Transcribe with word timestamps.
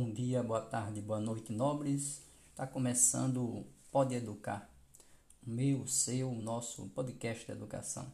Bom 0.00 0.12
dia, 0.12 0.44
boa 0.44 0.60
tarde, 0.60 1.00
boa 1.00 1.18
noite, 1.18 1.52
nobres. 1.52 2.22
Está 2.52 2.64
começando 2.64 3.42
o 3.42 3.66
Pode 3.90 4.14
Educar, 4.14 4.70
o 5.44 5.50
meu, 5.50 5.88
seu, 5.88 6.30
nosso 6.30 6.86
podcast 6.90 7.44
de 7.44 7.50
educação. 7.50 8.06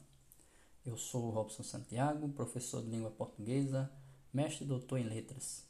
Eu 0.87 0.97
sou 0.97 1.29
Robson 1.29 1.63
Santiago, 1.63 2.27
professor 2.31 2.83
de 2.83 2.89
língua 2.89 3.11
portuguesa, 3.11 3.93
mestre 4.33 4.65
e 4.65 4.67
doutor 4.67 4.99
em 4.99 5.05
letras. 5.05 5.67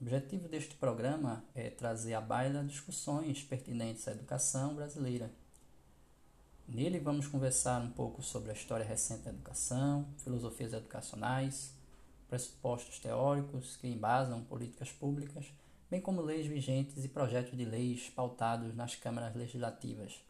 O 0.00 0.04
objetivo 0.04 0.46
deste 0.46 0.76
programa 0.76 1.44
é 1.56 1.70
trazer 1.70 2.14
à 2.14 2.20
baila 2.20 2.62
discussões 2.62 3.42
pertinentes 3.42 4.06
à 4.06 4.12
educação 4.12 4.76
brasileira. 4.76 5.28
Nele 6.68 7.00
vamos 7.00 7.26
conversar 7.26 7.82
um 7.82 7.90
pouco 7.90 8.22
sobre 8.22 8.52
a 8.52 8.54
história 8.54 8.86
recente 8.86 9.22
da 9.22 9.30
educação, 9.30 10.06
filosofias 10.18 10.72
educacionais, 10.72 11.75
pressupostos 12.28 12.98
teóricos 12.98 13.76
que 13.76 13.88
embasam 13.88 14.44
políticas 14.44 14.90
públicas, 14.90 15.46
bem 15.90 16.00
como 16.00 16.20
leis 16.20 16.46
vigentes 16.46 17.04
e 17.04 17.08
projetos 17.08 17.56
de 17.56 17.64
leis 17.64 18.10
pautados 18.10 18.74
nas 18.74 18.94
câmaras 18.94 19.34
legislativas. 19.34 20.20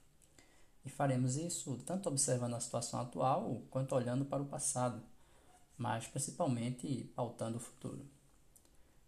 E 0.84 0.88
faremos 0.88 1.36
isso 1.36 1.78
tanto 1.84 2.08
observando 2.08 2.54
a 2.54 2.60
situação 2.60 3.00
atual 3.00 3.62
quanto 3.70 3.94
olhando 3.94 4.24
para 4.24 4.42
o 4.42 4.46
passado, 4.46 5.02
mas 5.76 6.06
principalmente 6.06 7.10
pautando 7.14 7.56
o 7.56 7.60
futuro. 7.60 8.04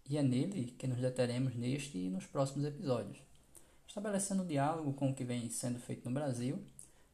E 0.09 0.17
é 0.17 0.23
nele 0.23 0.75
que 0.79 0.87
nos 0.87 0.99
deteremos 0.99 1.55
neste 1.55 1.99
e 1.99 2.11
nos 2.11 2.25
próximos 2.25 2.67
episódios, 2.67 3.19
estabelecendo 3.87 4.45
diálogo 4.45 4.95
com 4.95 5.11
o 5.11 5.15
que 5.15 5.25
vem 5.25 5.51
sendo 5.51 5.79
feito 5.79 6.09
no 6.09 6.15
Brasil, 6.15 6.59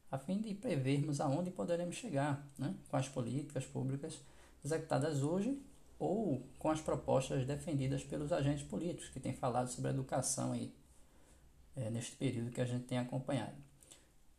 a 0.09 0.17
fim 0.17 0.39
de 0.39 0.53
prevermos 0.53 1.19
aonde 1.19 1.51
poderemos 1.51 1.95
chegar 1.95 2.47
né, 2.57 2.73
com 2.89 2.95
as 2.95 3.09
políticas 3.09 3.65
públicas 3.65 4.19
executadas 4.65 5.21
hoje 5.21 5.61
ou 5.97 6.45
com 6.59 6.69
as 6.69 6.81
propostas 6.81 7.45
defendidas 7.45 8.03
pelos 8.03 8.33
agentes 8.33 8.65
políticos 8.65 9.09
que 9.09 9.19
têm 9.19 9.33
falado 9.33 9.69
sobre 9.69 9.91
a 9.91 9.93
educação 9.93 10.51
aí, 10.51 10.73
é, 11.75 11.89
neste 11.89 12.15
período 12.15 12.51
que 12.51 12.59
a 12.59 12.65
gente 12.65 12.85
tem 12.85 12.97
acompanhado. 12.97 13.55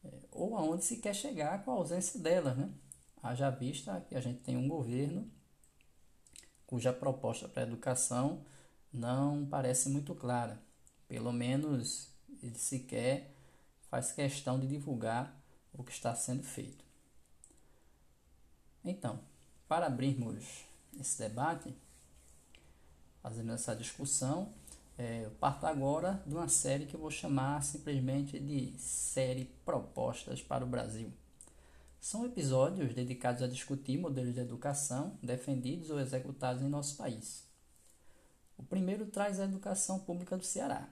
É, 0.05 0.09
ou 0.33 0.57
aonde 0.57 0.85
se 0.85 0.99
quer 0.99 1.15
chegar 1.15 1.65
com 1.65 1.71
a 1.71 1.75
ausência 1.75 2.21
delas, 2.21 2.57
né? 2.57 2.71
Haja 3.23 3.51
vista 3.51 4.05
que 4.09 4.15
a 4.15 4.21
gente 4.21 4.41
tem 4.41 4.57
um 4.57 4.69
governo 4.69 5.31
cuja 6.67 6.93
proposta 6.93 7.49
para 7.49 7.63
a 7.63 7.67
educação 7.67 8.45
não 8.93 9.47
parece 9.47 9.89
muito 9.89 10.15
clara. 10.15 10.61
Pelo 11.09 11.33
menos 11.33 12.13
ele 12.43 12.59
sequer 12.59 13.35
faz 13.89 14.13
questão 14.13 14.59
de 14.59 14.67
divulgar 14.67 15.41
o 15.73 15.83
que 15.83 15.93
está 15.93 16.15
sendo 16.15 16.43
feito. 16.43 16.85
Então, 18.85 19.21
para 19.69 19.87
abrirmos 19.87 20.65
esse 20.99 21.19
debate, 21.19 21.75
fazendo 23.23 23.53
essa 23.53 23.75
discussão, 23.75 24.53
é, 24.99 25.25
eu 25.25 25.31
parto 25.33 25.67
agora 25.67 26.23
de 26.27 26.35
uma 26.35 26.49
série 26.49 26.87
que 26.87 26.95
eu 26.95 27.01
vou 27.01 27.11
chamar 27.11 27.63
simplesmente 27.63 28.39
de 28.41 28.73
série 28.79 29.45
Propostas 29.65 30.41
para 30.41 30.65
o 30.65 30.69
Brasil. 30.69 31.13
São 32.01 32.25
episódios 32.25 32.95
dedicados 32.95 33.43
a 33.43 33.49
discutir 33.49 33.99
modelos 33.99 34.33
de 34.33 34.41
educação 34.41 35.19
defendidos 35.23 35.91
ou 35.91 36.01
executados 36.01 36.63
em 36.63 36.69
nosso 36.69 36.97
país. 36.97 37.45
O 38.57 38.63
primeiro 38.63 39.07
traz 39.07 39.39
a 39.39 39.45
educação 39.45 39.99
pública 39.99 40.37
do 40.37 40.45
Ceará. 40.45 40.89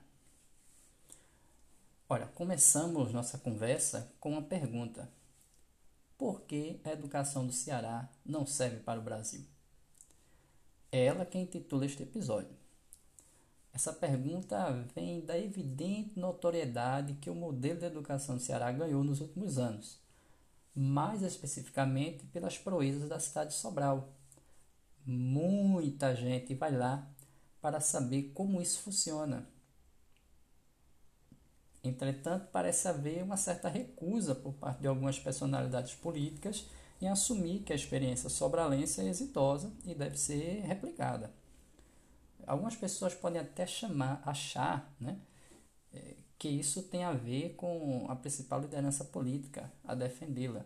Olha, 2.09 2.27
começamos 2.27 3.13
nossa 3.13 3.39
conversa 3.39 4.13
com 4.21 4.33
uma 4.33 4.43
pergunta: 4.43 5.09
por 6.25 6.41
que 6.41 6.81
a 6.83 6.91
educação 6.91 7.47
do 7.47 7.53
Ceará 7.53 8.09
não 8.25 8.47
serve 8.47 8.79
para 8.79 8.99
o 8.99 9.03
Brasil? 9.03 9.45
É 10.91 11.05
ela 11.05 11.27
quem 11.27 11.43
intitula 11.43 11.85
este 11.85 12.03
episódio. 12.03 12.57
Essa 13.75 13.93
pergunta 13.93 14.71
vem 14.95 15.21
da 15.21 15.39
evidente 15.39 16.19
notoriedade 16.19 17.13
que 17.21 17.29
o 17.29 17.35
modelo 17.35 17.79
de 17.79 17.85
educação 17.85 18.37
do 18.37 18.43
Ceará 18.43 18.73
ganhou 18.73 19.05
nos 19.05 19.21
últimos 19.21 19.59
anos, 19.59 20.01
mais 20.75 21.21
especificamente 21.21 22.25
pelas 22.29 22.57
proezas 22.57 23.07
da 23.07 23.21
cidade 23.21 23.51
de 23.51 23.57
Sobral. 23.57 24.09
Muita 25.05 26.17
gente 26.17 26.55
vai 26.55 26.75
lá 26.75 27.07
para 27.61 27.81
saber 27.81 28.33
como 28.33 28.63
isso 28.63 28.81
funciona 28.81 29.47
Entretanto, 31.85 32.49
parece 32.51 32.89
haver 32.89 33.23
uma 33.23 33.37
certa 33.37 33.69
recusa 33.69 34.35
por 34.35 34.55
parte 34.55 34.81
de 34.81 34.87
algumas 34.87 35.19
personalidades 35.19 35.95
políticas 35.95 36.67
em 37.01 37.09
assumir 37.09 37.61
que 37.61 37.75
a 37.75 37.77
experiência 37.77 38.31
sobralense 38.31 39.03
é 39.03 39.05
exitosa 39.05 39.71
e 39.85 39.95
deve 39.95 40.17
ser 40.17 40.63
replicada. 40.63 41.31
Algumas 42.47 42.75
pessoas 42.75 43.15
podem 43.15 43.41
até 43.41 43.67
chamar, 43.67 44.23
achar 44.25 44.95
né, 44.99 45.19
é, 45.93 46.17
que 46.39 46.49
isso 46.49 46.83
tem 46.85 47.05
a 47.05 47.13
ver 47.13 47.55
com 47.55 48.07
a 48.09 48.17
principal 48.17 48.61
liderança 48.61 49.05
política 49.05 49.71
a 49.85 49.95
defendê-la, 49.95 50.65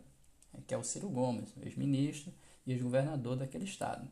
que 0.69 0.75
é 0.75 0.79
o 0.79 0.85
Ciro 0.85 1.09
Gomes, 1.09 1.53
ex-ministro 1.61 2.33
e 2.65 2.73
ex-governador 2.73 3.37
daquele 3.37 3.65
estado. 3.65 4.09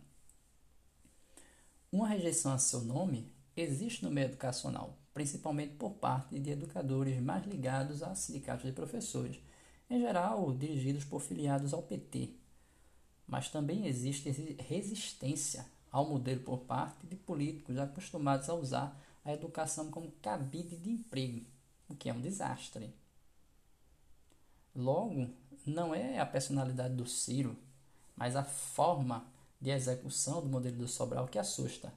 Uma 1.92 2.08
rejeição 2.08 2.52
a 2.52 2.58
seu 2.58 2.80
nome 2.80 3.32
existe 3.56 4.04
no 4.04 4.10
meio 4.10 4.26
educacional, 4.26 4.98
principalmente 5.16 5.72
por 5.76 5.92
parte 5.92 6.38
de 6.38 6.50
educadores 6.50 7.18
mais 7.22 7.42
ligados 7.46 8.02
a 8.02 8.14
sindicatos 8.14 8.66
de 8.66 8.72
professores, 8.72 9.40
em 9.88 9.98
geral 9.98 10.52
dirigidos 10.52 11.06
por 11.06 11.22
filiados 11.22 11.72
ao 11.72 11.82
PT. 11.82 12.34
Mas 13.26 13.48
também 13.48 13.86
existe 13.86 14.30
resistência 14.68 15.64
ao 15.90 16.06
modelo 16.06 16.42
por 16.42 16.58
parte 16.58 17.06
de 17.06 17.16
políticos 17.16 17.78
acostumados 17.78 18.50
a 18.50 18.54
usar 18.54 19.02
a 19.24 19.32
educação 19.32 19.90
como 19.90 20.12
cabide 20.20 20.76
de 20.76 20.90
emprego, 20.90 21.46
o 21.88 21.94
que 21.94 22.10
é 22.10 22.12
um 22.12 22.20
desastre. 22.20 22.94
Logo, 24.74 25.30
não 25.64 25.94
é 25.94 26.18
a 26.18 26.26
personalidade 26.26 26.92
do 26.92 27.06
Ciro, 27.06 27.56
mas 28.14 28.36
a 28.36 28.44
forma 28.44 29.26
de 29.58 29.70
execução 29.70 30.42
do 30.42 30.48
modelo 30.50 30.76
do 30.76 30.86
Sobral 30.86 31.26
que 31.26 31.38
assusta. 31.38 31.90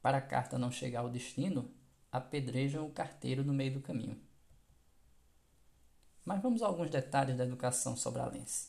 Para 0.00 0.16
a 0.16 0.22
carta 0.22 0.56
não 0.56 0.70
chegar 0.70 1.00
ao 1.00 1.10
destino, 1.10 1.70
apedrejam 2.10 2.86
o 2.86 2.90
carteiro 2.90 3.44
no 3.44 3.52
meio 3.52 3.74
do 3.74 3.80
caminho. 3.80 4.20
Mas 6.24 6.42
vamos 6.42 6.62
a 6.62 6.66
alguns 6.66 6.90
detalhes 6.90 7.36
da 7.36 7.44
educação 7.44 7.96
sobralense. 7.96 8.68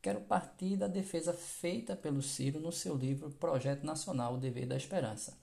Quero 0.00 0.20
partir 0.20 0.76
da 0.76 0.86
defesa 0.86 1.32
feita 1.32 1.96
pelo 1.96 2.22
Ciro 2.22 2.60
no 2.60 2.70
seu 2.70 2.96
livro 2.96 3.30
Projeto 3.32 3.84
Nacional 3.84 4.34
O 4.34 4.38
Dever 4.38 4.66
da 4.66 4.76
Esperança. 4.76 5.36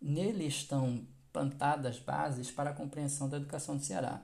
Nele 0.00 0.46
estão 0.46 1.06
plantadas 1.32 1.98
bases 1.98 2.50
para 2.50 2.70
a 2.70 2.74
compreensão 2.74 3.28
da 3.28 3.36
educação 3.36 3.76
do 3.76 3.84
Ceará, 3.84 4.22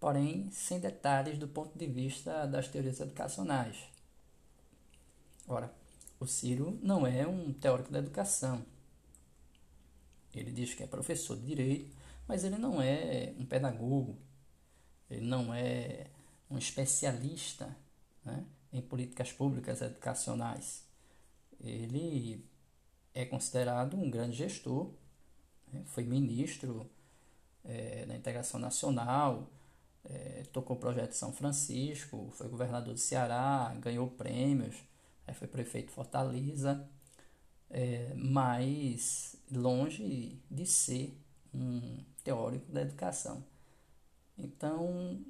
porém 0.00 0.50
sem 0.50 0.80
detalhes 0.80 1.38
do 1.38 1.46
ponto 1.46 1.78
de 1.78 1.86
vista 1.86 2.46
das 2.46 2.68
teorias 2.68 3.00
educacionais. 3.00 3.76
Ora, 5.46 5.72
o 6.18 6.26
Ciro 6.26 6.78
não 6.82 7.06
é 7.06 7.26
um 7.26 7.52
teórico 7.52 7.92
da 7.92 8.00
educação, 8.00 8.64
ele 10.38 10.50
diz 10.50 10.74
que 10.74 10.82
é 10.82 10.86
professor 10.86 11.36
de 11.36 11.46
direito, 11.46 11.96
mas 12.26 12.44
ele 12.44 12.56
não 12.56 12.80
é 12.80 13.34
um 13.38 13.44
pedagogo, 13.44 14.18
ele 15.10 15.26
não 15.26 15.52
é 15.52 16.06
um 16.50 16.58
especialista 16.58 17.76
né, 18.24 18.44
em 18.72 18.80
políticas 18.80 19.32
públicas 19.32 19.80
educacionais. 19.80 20.84
Ele 21.60 22.44
é 23.14 23.24
considerado 23.24 23.96
um 23.96 24.10
grande 24.10 24.36
gestor, 24.36 24.90
né, 25.72 25.82
foi 25.86 26.04
ministro 26.04 26.90
é, 27.64 28.04
da 28.06 28.14
integração 28.14 28.58
nacional, 28.58 29.50
é, 30.04 30.44
tocou 30.52 30.76
o 30.76 30.80
projeto 30.80 31.12
São 31.12 31.32
Francisco, 31.32 32.30
foi 32.32 32.48
governador 32.48 32.94
do 32.94 33.00
Ceará, 33.00 33.74
ganhou 33.80 34.08
prêmios, 34.08 34.76
foi 35.34 35.48
prefeito 35.48 35.88
de 35.88 35.94
Fortaleza, 35.94 36.86
é, 37.74 38.14
longe 39.50 40.40
de 40.48 40.64
ser 40.64 41.20
um 41.52 42.04
teórico 42.22 42.70
da 42.70 42.82
educação. 42.82 43.44
Então, 44.38 45.20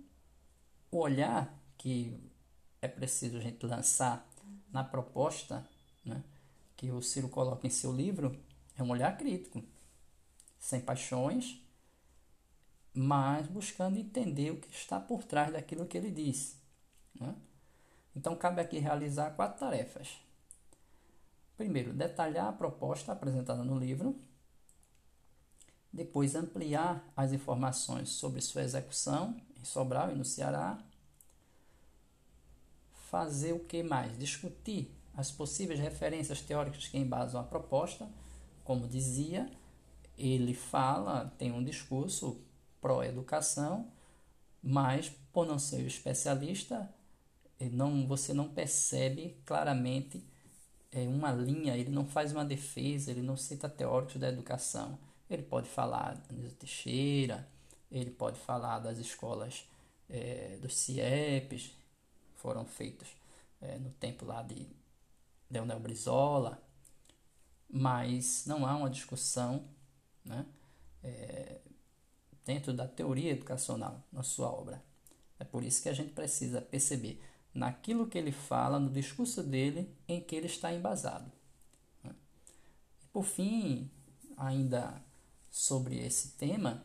o 0.91 0.99
olhar 0.99 1.59
que 1.79 2.21
é 2.83 2.89
preciso 2.89 3.39
a 3.39 3.41
gente 3.41 3.65
lançar 3.65 4.29
na 4.71 4.85
proposta 4.85 5.67
né, 6.05 6.23
que 6.77 6.91
o 6.91 7.01
Ciro 7.01 7.31
coloca 7.31 7.67
em 7.67 7.71
seu 7.71 7.91
livro 7.91 8.39
é 8.77 8.83
um 8.83 8.91
olhar 8.91 9.17
crítico, 9.17 9.63
sem 10.59 10.81
paixões, 10.81 11.61
mas 12.93 13.47
buscando 13.47 13.99
entender 13.99 14.51
o 14.51 14.61
que 14.61 14.71
está 14.71 15.01
por 15.01 15.25
trás 15.25 15.53
daquilo 15.53 15.87
que 15.87 15.97
ele 15.97 16.11
diz. 16.11 16.59
Né? 17.19 17.35
Então, 18.15 18.37
cabe 18.37 18.61
aqui 18.61 18.79
realizar 18.79 19.31
quatro 19.31 19.59
tarefas. 19.59 20.24
Primeiro, 21.57 21.93
detalhar 21.93 22.49
a 22.49 22.53
proposta 22.53 23.13
apresentada 23.13 23.63
no 23.63 23.79
livro. 23.79 24.19
Depois, 25.93 26.35
ampliar 26.35 27.13
as 27.17 27.33
informações 27.33 28.09
sobre 28.09 28.41
sua 28.41 28.63
execução 28.63 29.41
em 29.57 29.65
Sobral 29.65 30.11
e 30.11 30.17
no 30.17 30.25
Ceará. 30.25 30.79
Fazer 33.09 33.53
o 33.53 33.61
que 33.61 33.83
mais? 33.83 34.19
Discutir 34.19 34.93
as 35.15 35.31
possíveis 35.31 35.79
referências 35.79 36.41
teóricas 36.41 36.89
que 36.89 36.99
embasam 36.99 37.41
a 37.41 37.45
proposta, 37.45 38.09
como 38.65 38.89
dizia, 38.89 39.49
ele 40.19 40.55
fala, 40.55 41.33
tem 41.39 41.53
um 41.53 41.63
discurso 41.63 42.41
pró-educação, 42.81 43.93
mas 44.61 45.11
por 45.33 45.47
não 45.47 45.59
ser 45.59 45.87
especialista, 45.87 46.93
não, 47.71 48.07
você 48.07 48.35
não 48.35 48.49
percebe 48.49 49.41
claramente 49.45 50.25
é, 50.95 51.09
uma 51.09 51.33
linha, 51.33 51.77
ele 51.77 51.91
não 51.91 52.07
faz 52.07 52.31
uma 52.31 52.45
defesa, 52.45 53.11
ele 53.11 53.21
não 53.21 53.37
cita 53.37 53.69
teóricos 53.69 54.17
da 54.17 54.29
educação. 54.29 54.97
Ele 55.29 55.43
pode 55.43 55.69
falar 55.69 56.15
de 56.31 56.51
Teixeira, 56.55 57.49
ele 57.91 58.11
pode 58.11 58.39
falar 58.39 58.79
das 58.79 58.99
escolas 58.99 59.69
é, 60.09 60.57
dos 60.63 60.77
CIEPs, 60.77 61.73
foram 62.37 62.65
feitos 62.65 63.09
é, 63.61 63.77
no 63.79 63.91
tempo 63.91 64.25
lá 64.25 64.43
de 64.43 64.69
Leonel 65.51 65.81
Brizola, 65.81 66.63
mas 67.69 68.45
não 68.47 68.65
há 68.65 68.77
uma 68.77 68.89
discussão 68.89 69.65
né, 70.25 70.47
é, 71.03 71.61
dentro 72.45 72.73
da 72.73 72.87
teoria 72.87 73.33
educacional 73.33 74.01
na 74.13 74.23
sua 74.23 74.49
obra. 74.49 74.81
É 75.41 75.45
por 75.45 75.65
isso 75.65 75.83
que 75.83 75.89
a 75.89 75.93
gente 75.93 76.13
precisa 76.13 76.61
perceber 76.61 77.21
naquilo 77.55 78.07
que 78.07 78.19
ele 78.19 78.33
fala, 78.33 78.81
no 78.81 78.91
discurso 78.91 79.43
dele, 79.43 79.89
em 80.09 80.21
que 80.21 80.35
ele 80.35 80.47
está 80.47 80.73
embasado. 80.73 81.31
Por 83.13 83.25
fim, 83.25 83.89
ainda 84.37 85.01
sobre 85.49 86.05
esse 86.05 86.33
tema, 86.33 86.85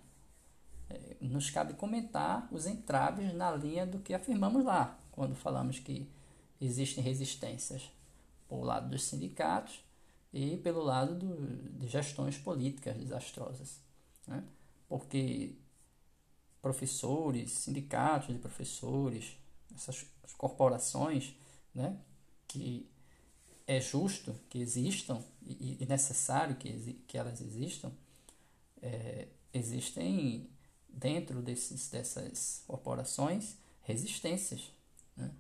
é, 0.88 1.18
nos 1.22 1.50
cabe 1.50 1.74
comentar 1.74 2.48
os 2.52 2.68
entraves 2.68 3.34
na 3.34 3.52
linha 3.52 3.86
do 3.86 4.00
que 4.00 4.14
afirmamos 4.14 4.64
lá, 4.64 5.00
quando 5.12 5.36
falamos 5.36 5.80
que 5.80 6.08
existem 6.62 7.04
resistências 7.04 7.90
por 8.48 8.64
lado 8.64 8.90
dos 8.90 9.04
sindicatos 9.04 9.84
e 10.32 10.58
pelo 10.58 10.84
lado 10.84 11.16
do, 11.16 11.80
de 11.80 11.88
gestões 11.88 12.38
políticas 12.38 12.96
desastrosas. 12.96 13.80
Né? 14.28 14.44
Porque 14.88 15.56
professores, 16.62 17.52
sindicatos 17.52 18.34
de 18.34 18.40
professores, 18.40 19.38
essas 19.76 20.06
corporações, 20.38 21.36
né, 21.74 21.98
que 22.48 22.90
é 23.68 23.80
justo 23.80 24.36
que 24.50 24.60
existam 24.60 25.24
e, 25.42 25.78
e 25.80 25.86
necessário 25.86 26.56
que, 26.56 26.94
que 27.08 27.18
elas 27.18 27.40
existam, 27.42 27.92
é, 28.82 29.28
existem 29.54 30.50
dentro 30.88 31.42
desses, 31.42 31.90
dessas 31.90 32.64
corporações 32.66 33.56
resistências. 33.84 34.72
Né? 35.16 35.32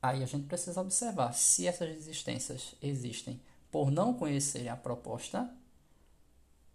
Aí 0.00 0.22
a 0.22 0.26
gente 0.26 0.46
precisa 0.46 0.80
observar 0.80 1.32
se 1.32 1.66
essas 1.66 1.88
resistências 1.88 2.74
existem 2.80 3.40
por 3.70 3.90
não 3.90 4.14
conhecerem 4.14 4.68
a 4.68 4.76
proposta 4.76 5.52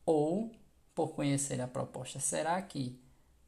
ou 0.06 0.52
por 0.94 1.14
conhecerem 1.16 1.64
a 1.64 1.68
proposta. 1.68 2.20
Será 2.20 2.62
que 2.62 3.00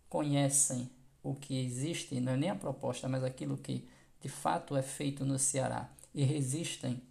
conhecem 0.10 0.90
o 1.25 1.33
que 1.33 1.60
existe, 1.60 2.22
não 2.22 2.33
é 2.33 2.38
nem 2.38 2.50
a 2.51 2.56
proposta, 2.56 3.10
mas 3.10 3.24
aquilo 3.24 3.57
que 3.57 3.88
de 4.22 4.30
fato 4.30 4.77
é 4.77 4.83
feito 4.83 5.25
no 5.25 5.39
Ceará 5.39 5.89
e 6.13 6.24
resistem 6.24 7.01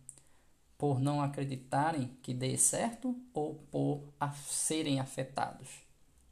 por 0.79 1.01
não 1.01 1.21
acreditarem 1.21 2.17
que 2.23 2.33
dê 2.33 2.57
certo 2.57 3.17
ou 3.33 3.57
por 3.73 4.05
serem 4.47 5.01
afetados? 5.01 5.69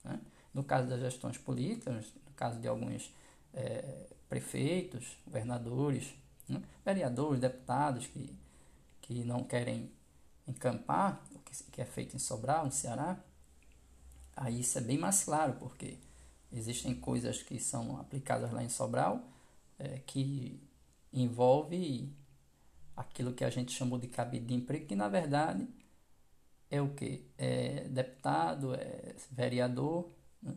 Né? 0.05 0.20
No 0.55 0.62
caso 0.62 0.88
das 0.88 1.00
gestões 1.00 1.37
políticas, 1.37 2.06
no 2.25 2.32
caso 2.37 2.61
de 2.61 2.69
alguns 2.69 3.12
é, 3.52 4.06
prefeitos, 4.28 5.17
governadores, 5.26 6.14
né? 6.49 6.62
Vereadores, 6.85 7.40
deputados 7.40 8.06
que, 8.06 8.32
que 9.00 9.25
não 9.25 9.43
querem 9.43 9.90
encampar, 10.46 11.20
o 11.35 11.40
que, 11.40 11.64
que 11.64 11.81
é 11.81 11.85
feito 11.85 12.14
em 12.14 12.19
Sobral, 12.19 12.67
no 12.67 12.73
Ceará, 12.73 13.19
aí 14.37 14.61
isso 14.61 14.78
é 14.78 14.81
bem 14.81 14.99
mais 14.99 15.25
claro, 15.25 15.55
porque 15.55 15.99
existem 16.52 16.94
coisas 16.94 17.43
que 17.43 17.58
são 17.58 17.99
aplicadas 17.99 18.52
lá 18.52 18.62
em 18.62 18.69
Sobral 18.69 19.22
é, 19.78 19.99
que 20.06 20.60
envolve 21.12 22.12
aquilo 22.96 23.32
que 23.32 23.44
a 23.44 23.50
gente 23.50 23.72
chamou 23.72 23.99
de 23.99 24.06
cabide 24.06 24.46
de 24.46 24.54
emprego, 24.54 24.87
que 24.87 24.94
na 24.94 25.08
verdade 25.08 25.66
é 26.70 26.81
o 26.81 26.94
que? 26.94 27.26
É 27.37 27.88
deputado, 27.88 28.75
é 28.75 29.14
vereador, 29.31 30.10
né? 30.43 30.54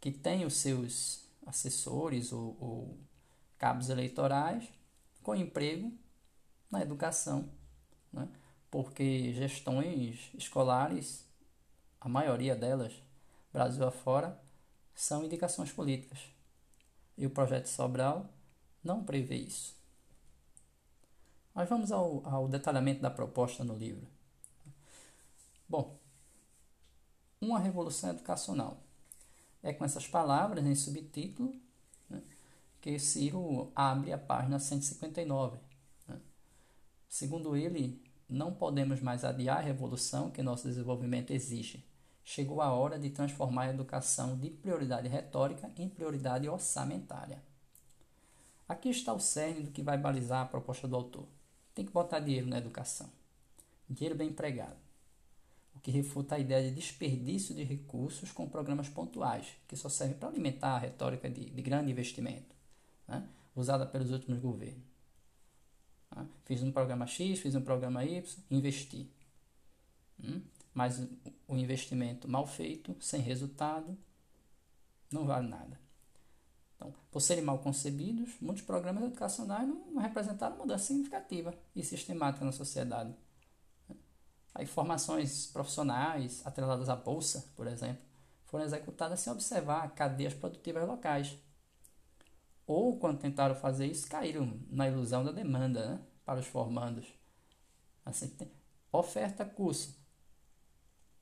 que 0.00 0.10
tem 0.10 0.44
os 0.44 0.54
seus 0.54 1.24
assessores 1.46 2.32
ou, 2.32 2.56
ou 2.60 2.98
cabos 3.58 3.88
eleitorais 3.88 4.68
com 5.22 5.34
emprego 5.34 5.92
na 6.70 6.82
educação, 6.82 7.48
né? 8.12 8.28
porque 8.70 9.32
gestões 9.34 10.30
escolares, 10.34 11.24
a 12.00 12.08
maioria 12.08 12.56
delas, 12.56 12.92
Brasil 13.52 13.86
afora, 13.86 14.41
são 14.94 15.24
indicações 15.24 15.72
políticas. 15.72 16.18
E 17.16 17.26
o 17.26 17.30
projeto 17.30 17.66
Sobral 17.66 18.28
não 18.82 19.04
prevê 19.04 19.36
isso. 19.36 19.76
Mas 21.54 21.68
vamos 21.68 21.92
ao, 21.92 22.26
ao 22.26 22.48
detalhamento 22.48 23.02
da 23.02 23.10
proposta 23.10 23.62
no 23.62 23.76
livro. 23.76 24.06
Bom, 25.68 25.98
uma 27.40 27.58
revolução 27.58 28.10
educacional. 28.10 28.78
É 29.62 29.72
com 29.72 29.84
essas 29.84 30.06
palavras 30.06 30.66
em 30.66 30.74
subtítulo 30.74 31.54
que 32.82 32.98
Ciro 32.98 33.70
abre 33.76 34.12
a 34.12 34.18
página 34.18 34.58
159. 34.58 35.56
Né? 36.08 36.20
Segundo 37.08 37.56
ele, 37.56 38.02
não 38.28 38.52
podemos 38.52 39.00
mais 39.00 39.24
adiar 39.24 39.58
a 39.58 39.60
revolução 39.60 40.30
que 40.30 40.42
nosso 40.42 40.66
desenvolvimento 40.66 41.32
exige. 41.32 41.84
Chegou 42.34 42.62
a 42.62 42.72
hora 42.72 42.98
de 42.98 43.10
transformar 43.10 43.64
a 43.64 43.74
educação 43.74 44.38
de 44.38 44.48
prioridade 44.48 45.06
retórica 45.06 45.70
em 45.76 45.86
prioridade 45.86 46.48
orçamentária. 46.48 47.42
Aqui 48.66 48.88
está 48.88 49.12
o 49.12 49.20
cerne 49.20 49.64
do 49.64 49.70
que 49.70 49.82
vai 49.82 49.98
balizar 49.98 50.40
a 50.40 50.46
proposta 50.46 50.88
do 50.88 50.96
autor. 50.96 51.26
Tem 51.74 51.84
que 51.84 51.92
botar 51.92 52.20
dinheiro 52.20 52.46
na 52.46 52.56
educação. 52.56 53.10
Dinheiro 53.86 54.16
bem 54.16 54.30
empregado. 54.30 54.78
O 55.76 55.80
que 55.80 55.90
refuta 55.90 56.36
a 56.36 56.38
ideia 56.38 56.70
de 56.70 56.74
desperdício 56.74 57.54
de 57.54 57.64
recursos 57.64 58.32
com 58.32 58.48
programas 58.48 58.88
pontuais, 58.88 59.48
que 59.68 59.76
só 59.76 59.90
servem 59.90 60.16
para 60.16 60.30
alimentar 60.30 60.76
a 60.76 60.78
retórica 60.78 61.28
de, 61.28 61.50
de 61.50 61.60
grande 61.60 61.90
investimento 61.90 62.56
né? 63.06 63.28
usada 63.54 63.84
pelos 63.84 64.10
últimos 64.10 64.40
governos. 64.40 64.82
Né? 66.16 66.26
Fiz 66.46 66.62
um 66.62 66.72
programa 66.72 67.06
X, 67.06 67.40
fiz 67.40 67.54
um 67.54 67.60
programa 67.60 68.02
Y, 68.06 68.24
investi. 68.50 69.06
Hum? 70.24 70.40
Mas 70.74 71.06
o 71.52 71.58
investimento 71.58 72.28
mal 72.28 72.46
feito, 72.46 72.96
sem 73.00 73.20
resultado, 73.20 73.96
não 75.10 75.26
vale 75.26 75.48
nada. 75.48 75.80
Então, 76.76 76.94
por 77.10 77.20
serem 77.20 77.44
mal 77.44 77.58
concebidos, 77.58 78.34
muitos 78.40 78.64
programas 78.64 79.04
educacionais 79.04 79.68
não, 79.68 79.92
não 79.92 80.02
representaram 80.02 80.56
mudança 80.56 80.86
significativa 80.86 81.54
e 81.74 81.82
sistemática 81.82 82.44
na 82.44 82.52
sociedade. 82.52 83.14
Aí, 84.54 84.66
formações 84.66 85.46
profissionais 85.46 86.44
atreladas 86.44 86.88
à 86.88 86.96
bolsa, 86.96 87.52
por 87.56 87.66
exemplo, 87.66 88.02
foram 88.44 88.64
executadas 88.64 89.20
sem 89.20 89.32
observar 89.32 89.94
cadeias 89.94 90.34
produtivas 90.34 90.86
locais 90.86 91.38
ou, 92.66 92.98
quando 92.98 93.18
tentaram 93.18 93.54
fazer 93.54 93.86
isso, 93.86 94.08
caíram 94.08 94.60
na 94.70 94.88
ilusão 94.88 95.24
da 95.24 95.32
demanda 95.32 95.94
né, 95.94 96.00
para 96.24 96.40
os 96.40 96.46
formandos. 96.46 97.06
Assim, 98.04 98.30
oferta 98.90 99.44
curso. 99.44 100.01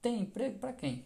Tem 0.01 0.21
emprego 0.21 0.59
para 0.59 0.73
quem? 0.73 1.05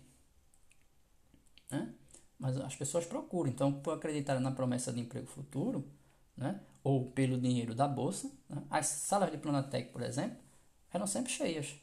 Né? 1.71 1.93
Mas 2.39 2.57
as 2.57 2.77
pessoas 2.77 3.07
procuram. 3.07 3.51
Então, 3.51 3.73
por 3.73 3.95
acreditar 3.95 4.39
na 4.41 4.53
promessa 4.53 4.93
de 4.93 5.01
emprego 5.01 5.27
futuro, 5.27 5.85
né, 6.37 6.61
ou 6.83 7.11
pelo 7.11 7.41
dinheiro 7.41 7.75
da 7.75 7.89
bolsa, 7.89 8.31
né, 8.49 8.63
as 8.71 8.87
salas 8.87 9.31
de 9.31 9.39
Planatec, 9.39 9.91
por 9.93 10.03
exemplo, 10.03 10.37
eram 10.93 11.07
sempre 11.07 11.33
cheias. 11.33 11.75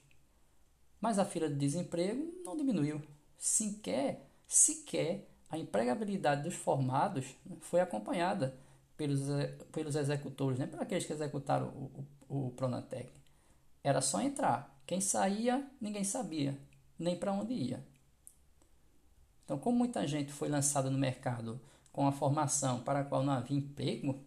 Mas 0.99 1.17
a 1.17 1.25
fila 1.25 1.49
de 1.49 1.55
desemprego 1.55 2.41
não 2.45 2.55
diminuiu. 2.55 3.01
Sequer, 3.37 4.29
sequer 4.47 5.27
a 5.49 5.57
empregabilidade 5.57 6.43
dos 6.43 6.53
formados 6.55 7.25
foi 7.59 7.81
acompanhada 7.81 8.55
pelos, 8.95 9.21
pelos 9.71 9.95
executores, 9.95 10.57
nem 10.57 10.67
né? 10.67 10.71
por 10.73 10.81
aqueles 10.81 11.05
que 11.05 11.11
executaram 11.11 11.67
o, 11.69 12.07
o, 12.29 12.47
o 12.47 12.51
Pronatec. 12.51 13.11
Era 13.83 13.99
só 13.99 14.21
entrar. 14.21 14.79
Quem 14.85 15.01
saía, 15.01 15.67
ninguém 15.81 16.03
sabia, 16.03 16.57
nem 17.01 17.17
para 17.17 17.33
onde 17.33 17.53
ia. 17.53 17.85
Então, 19.43 19.57
como 19.57 19.77
muita 19.77 20.07
gente 20.07 20.31
foi 20.31 20.47
lançada 20.47 20.89
no 20.89 20.97
mercado 20.97 21.59
com 21.91 22.07
a 22.07 22.11
formação 22.11 22.79
para 22.81 22.99
a 22.99 23.03
qual 23.03 23.23
não 23.23 23.33
havia 23.33 23.57
emprego 23.57 24.23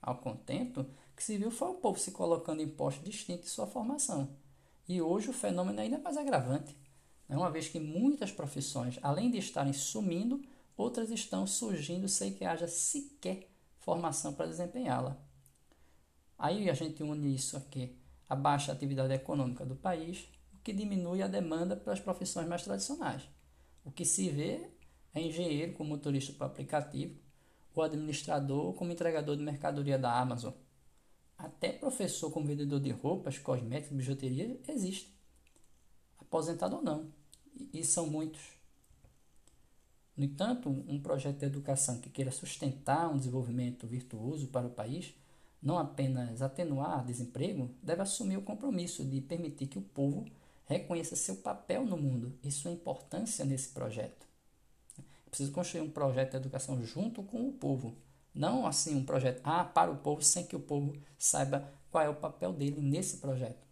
ao 0.00 0.18
contento, 0.18 0.86
que 1.16 1.24
se 1.24 1.36
viu 1.36 1.50
foi 1.50 1.68
o 1.68 1.74
povo 1.74 1.98
se 1.98 2.12
colocando 2.12 2.62
em 2.62 2.68
postos 2.68 3.04
distintos 3.04 3.46
de 3.46 3.50
sua 3.50 3.66
formação. 3.66 4.36
E 4.88 5.02
hoje 5.02 5.28
o 5.28 5.32
fenômeno 5.32 5.80
ainda 5.80 5.96
é 5.96 6.00
mais 6.00 6.16
agravante, 6.16 6.76
né? 7.28 7.36
uma 7.36 7.50
vez 7.50 7.68
que 7.68 7.78
muitas 7.78 8.32
profissões, 8.32 8.98
além 9.02 9.30
de 9.30 9.38
estarem 9.38 9.72
sumindo, 9.72 10.42
outras 10.76 11.10
estão 11.10 11.46
surgindo 11.46 12.08
sem 12.08 12.32
que 12.32 12.44
haja 12.44 12.66
sequer 12.66 13.48
formação 13.78 14.32
para 14.32 14.46
desempenhá-la. 14.46 15.16
Aí 16.38 16.70
a 16.70 16.74
gente 16.74 17.02
une 17.02 17.34
isso 17.34 17.56
aqui, 17.56 17.96
a 18.28 18.34
baixa 18.34 18.72
atividade 18.72 19.12
econômica 19.12 19.66
do 19.66 19.76
país, 19.76 20.26
que 20.62 20.72
diminui 20.72 21.22
a 21.22 21.28
demanda 21.28 21.76
pelas 21.76 22.00
profissões 22.00 22.46
mais 22.46 22.62
tradicionais. 22.62 23.22
O 23.84 23.90
que 23.90 24.04
se 24.04 24.28
vê 24.28 24.70
é 25.14 25.20
engenheiro 25.20 25.72
como 25.72 25.90
motorista 25.90 26.32
para 26.32 26.46
aplicativo, 26.46 27.18
o 27.74 27.82
administrador 27.82 28.74
como 28.74 28.92
entregador 28.92 29.36
de 29.36 29.42
mercadoria 29.42 29.98
da 29.98 30.18
Amazon. 30.18 30.52
Até 31.38 31.72
professor 31.72 32.30
como 32.30 32.46
vendedor 32.46 32.80
de 32.80 32.90
roupas, 32.90 33.38
cosméticos, 33.38 33.96
bijuteria 33.96 34.60
existe. 34.68 35.14
Aposentado 36.18 36.76
ou 36.76 36.82
não. 36.82 37.10
E 37.72 37.82
são 37.82 38.06
muitos. 38.06 38.60
No 40.16 40.24
entanto, 40.24 40.68
um 40.68 41.00
projeto 41.00 41.38
de 41.38 41.46
educação 41.46 41.98
que 41.98 42.10
queira 42.10 42.30
sustentar 42.30 43.10
um 43.10 43.16
desenvolvimento 43.16 43.86
virtuoso 43.86 44.48
para 44.48 44.66
o 44.66 44.70
país, 44.70 45.14
não 45.62 45.78
apenas 45.78 46.42
atenuar 46.42 47.04
desemprego, 47.06 47.70
deve 47.82 48.02
assumir 48.02 48.36
o 48.36 48.42
compromisso 48.42 49.02
de 49.02 49.20
permitir 49.22 49.66
que 49.66 49.78
o 49.78 49.82
povo 49.82 50.26
reconheça 50.70 51.16
seu 51.16 51.34
papel 51.34 51.84
no 51.84 51.96
mundo 51.96 52.38
e 52.44 52.50
sua 52.52 52.70
importância 52.70 53.44
nesse 53.44 53.70
projeto. 53.70 54.24
É 54.96 55.28
preciso 55.28 55.50
construir 55.50 55.80
um 55.80 55.90
projeto 55.90 56.30
de 56.30 56.36
educação 56.36 56.80
junto 56.84 57.24
com 57.24 57.48
o 57.48 57.52
povo, 57.52 57.96
não 58.32 58.64
assim 58.64 58.94
um 58.94 59.04
projeto 59.04 59.40
ah, 59.42 59.64
para 59.64 59.90
o 59.90 59.96
povo 59.96 60.22
sem 60.22 60.46
que 60.46 60.54
o 60.54 60.60
povo 60.60 60.96
saiba 61.18 61.68
qual 61.90 62.04
é 62.04 62.08
o 62.08 62.14
papel 62.14 62.52
dele 62.52 62.80
nesse 62.80 63.16
projeto. 63.16 63.66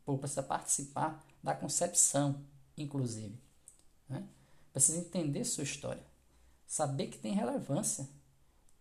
O 0.00 0.04
povo 0.04 0.18
precisa 0.18 0.42
participar 0.42 1.24
da 1.40 1.54
concepção, 1.54 2.44
inclusive. 2.76 3.38
Né? 4.08 4.26
Precisa 4.72 4.98
entender 4.98 5.44
sua 5.44 5.62
história, 5.62 6.02
saber 6.66 7.06
que 7.06 7.18
tem 7.18 7.34
relevância 7.34 8.08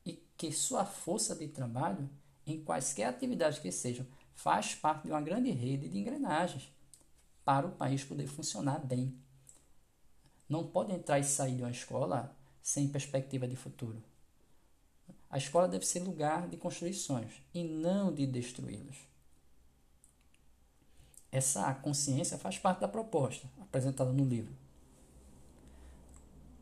e 0.04 0.14
que 0.36 0.52
sua 0.52 0.84
força 0.84 1.36
de 1.36 1.48
trabalho, 1.48 2.10
em 2.44 2.64
quaisquer 2.64 3.08
atividades 3.08 3.60
que 3.60 3.72
sejam, 3.72 4.06
faz 4.34 4.74
parte 4.74 5.04
de 5.04 5.12
uma 5.12 5.22
grande 5.22 5.52
rede 5.52 5.88
de 5.88 6.00
engrenagens 6.00 6.75
para 7.46 7.68
o 7.68 7.72
país 7.72 8.04
poder 8.04 8.28
funcionar 8.28 8.80
bem. 8.80 9.16
Não 10.50 10.68
pode 10.68 10.92
entrar 10.92 11.20
e 11.20 11.24
sair 11.24 11.56
de 11.56 11.62
uma 11.62 11.72
escola 11.72 12.36
sem 12.62 12.88
perspectiva 12.88 13.48
de 13.48 13.56
futuro. 13.56 14.04
A 15.30 15.38
escola 15.38 15.68
deve 15.68 15.86
ser 15.86 16.00
lugar 16.00 16.48
de 16.48 16.58
construir 16.58 16.94
sonhos 16.94 17.34
e 17.54 17.64
não 17.64 18.12
de 18.14 18.26
destruí-los. 18.26 18.98
Essa 21.32 21.74
consciência 21.76 22.38
faz 22.38 22.58
parte 22.58 22.80
da 22.80 22.88
proposta 22.88 23.48
apresentada 23.62 24.12
no 24.12 24.26
livro. 24.26 24.56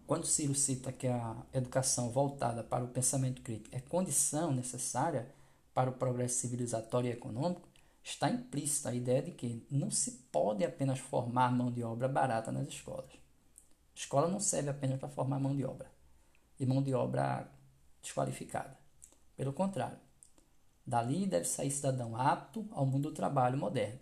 Quando 0.06 0.26
Ciro 0.26 0.54
cita 0.54 0.92
que 0.92 1.08
a 1.08 1.38
educação 1.54 2.10
voltada 2.10 2.64
para 2.64 2.84
o 2.84 2.90
pensamento 2.90 3.42
crítico 3.42 3.76
é 3.76 3.80
condição 3.80 4.52
necessária 4.52 5.32
para 5.74 5.90
o 5.90 5.94
progresso 5.94 6.40
civilizatório 6.40 7.10
e 7.10 7.14
econômico, 7.14 7.68
está 8.04 8.30
implícita 8.30 8.90
a 8.90 8.96
ideia 8.96 9.22
de 9.22 9.32
que 9.32 9.66
não 9.72 9.90
se 9.90 10.12
pode 10.32 10.66
apenas 10.66 11.00
formar 11.00 11.52
mão 11.52 11.72
de 11.72 11.84
obra 11.84 12.08
barata 12.08 12.52
nas 12.52 12.68
escolas. 12.68 13.12
Escola 13.96 14.28
não 14.28 14.40
serve 14.40 14.70
apenas 14.70 15.00
para 15.00 15.10
formar 15.10 15.40
mão 15.40 15.56
de 15.56 15.64
obra, 15.64 15.90
e 16.60 16.66
mão 16.66 16.82
de 16.82 16.94
obra 16.94 17.48
desqualificada. 18.02 18.78
Pelo 19.38 19.54
contrário, 19.54 19.98
dali 20.86 21.26
deve 21.26 21.46
sair 21.46 21.72
cidadão 21.72 22.16
apto 22.16 22.68
ao 22.72 22.86
mundo 22.86 23.10
do 23.10 23.16
trabalho 23.16 23.58
moderno, 23.58 24.00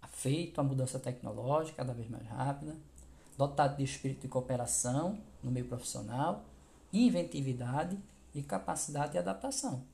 afeito 0.00 0.60
à 0.60 0.64
mudança 0.64 0.98
tecnológica 0.98 1.78
cada 1.78 1.94
vez 1.94 2.08
mais 2.10 2.26
rápida, 2.26 2.76
dotado 3.38 3.76
de 3.76 3.84
espírito 3.84 4.22
de 4.22 4.28
cooperação 4.28 5.18
no 5.42 5.50
meio 5.50 5.66
profissional, 5.66 6.44
inventividade 6.92 7.98
e 8.34 8.42
capacidade 8.42 9.12
de 9.12 9.18
adaptação 9.18 9.86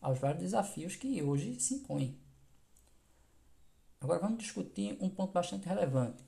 aos 0.00 0.18
vários 0.18 0.42
desafios 0.42 0.94
que 0.94 1.20
hoje 1.22 1.58
se 1.60 1.74
impõem. 1.74 2.16
Agora 4.00 4.20
vamos 4.20 4.38
discutir 4.38 4.96
um 5.00 5.08
ponto 5.08 5.32
bastante 5.32 5.68
relevante, 5.68 6.22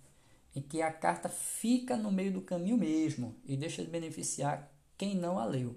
em 0.54 0.60
que 0.60 0.82
a 0.82 0.92
carta 0.92 1.28
fica 1.28 1.96
no 1.96 2.10
meio 2.10 2.32
do 2.32 2.42
caminho 2.42 2.76
mesmo 2.76 3.36
e 3.44 3.56
deixa 3.56 3.84
de 3.84 3.90
beneficiar 3.90 4.72
quem 4.98 5.14
não 5.14 5.38
a 5.38 5.44
leu, 5.44 5.76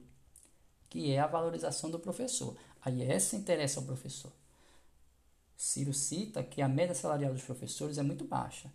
que 0.90 1.12
é 1.12 1.20
a 1.20 1.28
valorização 1.28 1.90
do 1.90 2.00
professor. 2.00 2.58
Aí 2.82 3.04
essa 3.04 3.36
interessa 3.36 3.80
ao 3.80 3.86
professor. 3.86 4.32
Ciro 5.56 5.94
cita 5.94 6.44
que 6.44 6.62
a 6.62 6.68
média 6.68 6.96
salarial 6.96 7.34
dos 7.34 7.44
professores 7.44 7.98
é 7.98 8.04
muito 8.04 8.26
baixa 8.26 8.70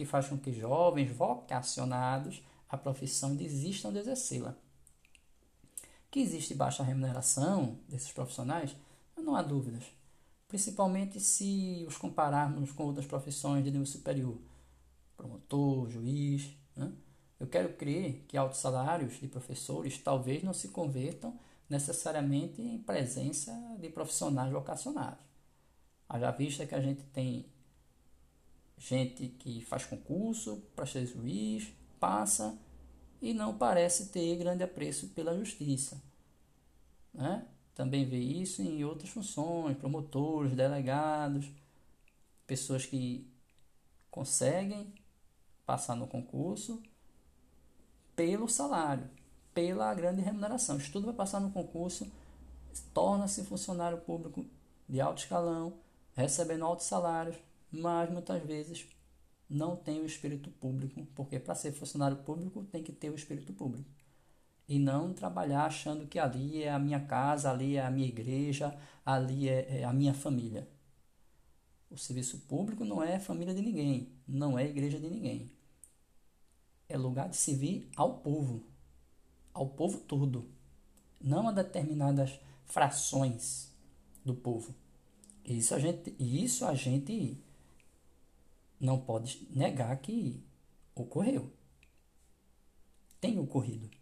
que 0.00 0.06
faz 0.06 0.28
com 0.28 0.38
que 0.38 0.50
jovens 0.50 1.14
vocacionados 1.14 2.42
à 2.66 2.78
profissão 2.78 3.36
desistam 3.36 3.92
de 3.92 3.98
exercê-la. 3.98 4.56
Que 6.10 6.20
existe 6.20 6.54
baixa 6.54 6.82
remuneração 6.82 7.78
desses 7.86 8.10
profissionais, 8.10 8.74
não 9.14 9.36
há 9.36 9.42
dúvidas, 9.42 9.84
principalmente 10.50 11.20
se 11.20 11.84
os 11.86 11.96
compararmos 11.96 12.72
com 12.72 12.82
outras 12.82 13.06
profissões 13.06 13.64
de 13.64 13.70
nível 13.70 13.86
superior, 13.86 14.36
promotor, 15.16 15.88
juiz. 15.88 16.50
Né? 16.74 16.92
Eu 17.38 17.46
quero 17.46 17.72
crer 17.74 18.24
que 18.26 18.36
altos 18.36 18.58
salários 18.58 19.20
de 19.20 19.28
professores 19.28 19.96
talvez 19.98 20.42
não 20.42 20.52
se 20.52 20.68
convertam 20.68 21.38
necessariamente 21.68 22.60
em 22.60 22.78
presença 22.78 23.52
de 23.80 23.88
profissionais 23.88 24.52
vocacionados. 24.52 25.24
Haja 26.08 26.32
vista 26.32 26.66
que 26.66 26.74
a 26.74 26.80
gente 26.80 27.04
tem 27.04 27.46
gente 28.76 29.28
que 29.28 29.64
faz 29.64 29.86
concurso 29.86 30.64
para 30.74 30.84
ser 30.84 31.06
juiz, 31.06 31.72
passa 32.00 32.58
e 33.22 33.32
não 33.32 33.56
parece 33.56 34.06
ter 34.06 34.36
grande 34.36 34.64
apreço 34.64 35.10
pela 35.10 35.38
justiça. 35.38 36.02
Né? 37.14 37.46
Também 37.80 38.04
vê 38.04 38.18
isso 38.18 38.60
em 38.60 38.84
outras 38.84 39.08
funções, 39.08 39.74
promotores, 39.78 40.54
delegados, 40.54 41.50
pessoas 42.46 42.84
que 42.84 43.26
conseguem 44.10 44.92
passar 45.64 45.96
no 45.96 46.06
concurso 46.06 46.82
pelo 48.14 48.50
salário, 48.50 49.08
pela 49.54 49.94
grande 49.94 50.20
remuneração. 50.20 50.76
Estudo 50.76 51.06
vai 51.06 51.14
passar 51.14 51.40
no 51.40 51.52
concurso, 51.52 52.06
torna-se 52.92 53.46
funcionário 53.46 53.96
público 54.02 54.44
de 54.86 55.00
alto 55.00 55.22
escalão, 55.22 55.72
recebendo 56.12 56.66
altos 56.66 56.84
salários, 56.84 57.36
mas 57.72 58.10
muitas 58.10 58.42
vezes 58.42 58.86
não 59.48 59.74
tem 59.74 60.02
o 60.02 60.06
espírito 60.06 60.50
público, 60.50 61.06
porque 61.14 61.40
para 61.40 61.54
ser 61.54 61.72
funcionário 61.72 62.18
público 62.18 62.62
tem 62.64 62.82
que 62.82 62.92
ter 62.92 63.08
o 63.08 63.14
espírito 63.14 63.54
público. 63.54 63.88
E 64.70 64.78
não 64.78 65.12
trabalhar 65.12 65.64
achando 65.64 66.06
que 66.06 66.16
ali 66.16 66.62
é 66.62 66.70
a 66.70 66.78
minha 66.78 67.00
casa, 67.00 67.50
ali 67.50 67.74
é 67.74 67.84
a 67.84 67.90
minha 67.90 68.06
igreja, 68.06 68.72
ali 69.04 69.48
é, 69.48 69.80
é 69.80 69.84
a 69.84 69.92
minha 69.92 70.14
família. 70.14 70.68
O 71.90 71.98
serviço 71.98 72.38
público 72.42 72.84
não 72.84 73.02
é 73.02 73.18
família 73.18 73.52
de 73.52 73.62
ninguém, 73.62 74.12
não 74.28 74.56
é 74.56 74.64
igreja 74.64 75.00
de 75.00 75.10
ninguém. 75.10 75.50
É 76.88 76.96
lugar 76.96 77.28
de 77.28 77.36
servir 77.36 77.90
ao 77.96 78.18
povo, 78.18 78.64
ao 79.52 79.68
povo 79.70 79.98
todo, 79.98 80.48
não 81.20 81.48
a 81.48 81.52
determinadas 81.52 82.38
frações 82.64 83.74
do 84.24 84.36
povo. 84.36 84.72
Isso 85.44 85.74
a 85.74 85.80
gente, 85.80 86.14
isso 86.16 86.64
a 86.64 86.76
gente 86.76 87.42
não 88.78 89.00
pode 89.00 89.48
negar 89.50 89.96
que 89.96 90.40
ocorreu. 90.94 91.52
Tem 93.20 93.36
ocorrido. 93.36 93.99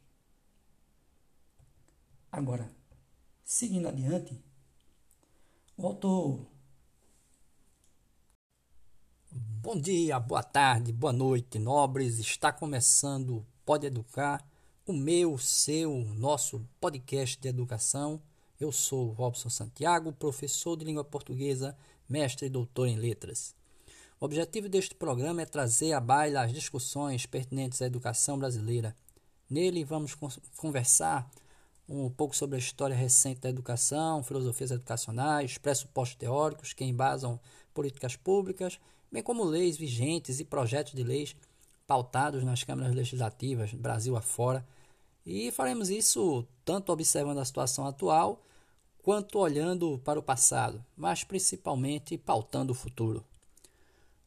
Agora, 2.31 2.71
seguindo 3.43 3.89
adiante, 3.89 4.39
o 5.77 5.87
autor. 5.87 6.47
Bom 9.31 9.81
dia, 9.81 10.21
boa 10.21 10.43
tarde, 10.43 10.93
boa 10.93 11.13
noite, 11.13 11.59
nobres. 11.59 12.19
Está 12.19 12.53
começando 12.53 13.47
Pode 13.65 13.87
Educar, 13.87 14.47
o 14.87 14.93
meu, 14.93 15.39
seu, 15.39 16.05
nosso 16.17 16.61
podcast 16.79 17.41
de 17.41 17.49
educação. 17.49 18.21
Eu 18.61 18.71
sou 18.73 19.11
Robson 19.13 19.49
Santiago, 19.49 20.13
professor 20.13 20.77
de 20.77 20.85
língua 20.85 21.05
portuguesa, 21.05 21.75
mestre 22.07 22.47
e 22.47 22.51
doutor 22.51 22.89
em 22.89 22.97
letras. 22.97 23.55
O 24.21 24.27
objetivo 24.27 24.69
deste 24.69 24.95
programa 24.95 25.41
é 25.41 25.47
trazer 25.47 25.95
à 25.95 26.01
baila 26.01 26.43
as 26.43 26.53
discussões 26.53 27.25
pertinentes 27.25 27.81
à 27.81 27.87
educação 27.87 28.39
brasileira. 28.39 28.95
Nele 29.49 29.83
vamos 29.83 30.15
conversar 30.59 31.31
um 31.88 32.11
pouco 32.11 32.37
sobre 32.37 32.57
a 32.57 32.59
história 32.59 32.95
recente 32.95 33.40
da 33.40 33.49
educação, 33.49 34.23
filosofias 34.23 34.71
educacionais, 34.71 35.57
pressupostos 35.57 36.16
teóricos 36.16 36.73
que 36.73 36.85
embasam 36.85 37.40
políticas 37.73 38.14
públicas, 38.14 38.78
bem 39.11 39.23
como 39.23 39.45
leis 39.45 39.76
vigentes 39.76 40.38
e 40.38 40.45
projetos 40.45 40.92
de 40.92 41.02
leis 41.02 41.35
pautados 41.87 42.45
nas 42.45 42.62
câmaras 42.62 42.95
legislativas, 42.95 43.73
Brasil 43.73 44.16
afora. 44.16 44.66
E 45.25 45.50
faremos 45.50 45.88
isso 45.88 46.47
tanto 46.64 46.92
observando 46.92 47.38
a 47.38 47.45
situação 47.45 47.87
atual, 47.87 48.42
quanto 49.02 49.38
olhando 49.38 49.99
para 50.04 50.18
o 50.18 50.23
passado, 50.23 50.85
mas 50.95 51.25
principalmente 51.25 52.18
pautando 52.18 52.73
o 52.73 52.76
futuro. 52.76 53.25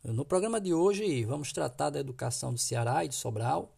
No 0.04 0.26
programa 0.26 0.60
de 0.60 0.74
hoje, 0.74 1.24
vamos 1.24 1.54
tratar 1.54 1.92
da 1.92 2.00
educação 2.00 2.52
do 2.52 2.60
Ceará 2.60 3.06
e 3.06 3.08
de 3.08 3.14
Sobral, 3.14 3.72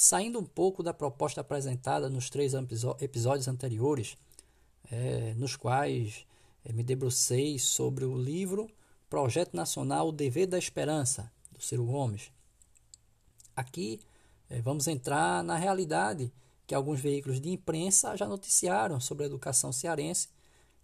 saindo 0.00 0.38
um 0.38 0.46
pouco 0.46 0.82
da 0.82 0.94
proposta 0.94 1.42
apresentada 1.42 2.08
nos 2.08 2.30
três 2.30 2.54
episódios 3.00 3.46
anteriores, 3.46 4.16
é, 4.90 5.34
nos 5.34 5.56
quais 5.56 6.24
eh, 6.64 6.72
me 6.72 6.82
debrucei 6.82 7.58
sobre 7.58 8.06
o 8.06 8.16
livro 8.16 8.70
Projeto 9.10 9.54
Nacional 9.54 10.08
O 10.08 10.12
Dever 10.12 10.46
da 10.46 10.56
Esperança, 10.56 11.30
do 11.52 11.60
Ciro 11.60 11.84
Gomes. 11.84 12.32
Aqui 13.54 14.00
eh, 14.48 14.62
vamos 14.62 14.88
entrar 14.88 15.44
na 15.44 15.56
realidade 15.56 16.32
que 16.66 16.74
alguns 16.74 16.98
veículos 16.98 17.38
de 17.38 17.50
imprensa 17.50 18.16
já 18.16 18.26
noticiaram 18.26 18.98
sobre 19.00 19.24
a 19.24 19.26
educação 19.26 19.70
cearense 19.70 20.30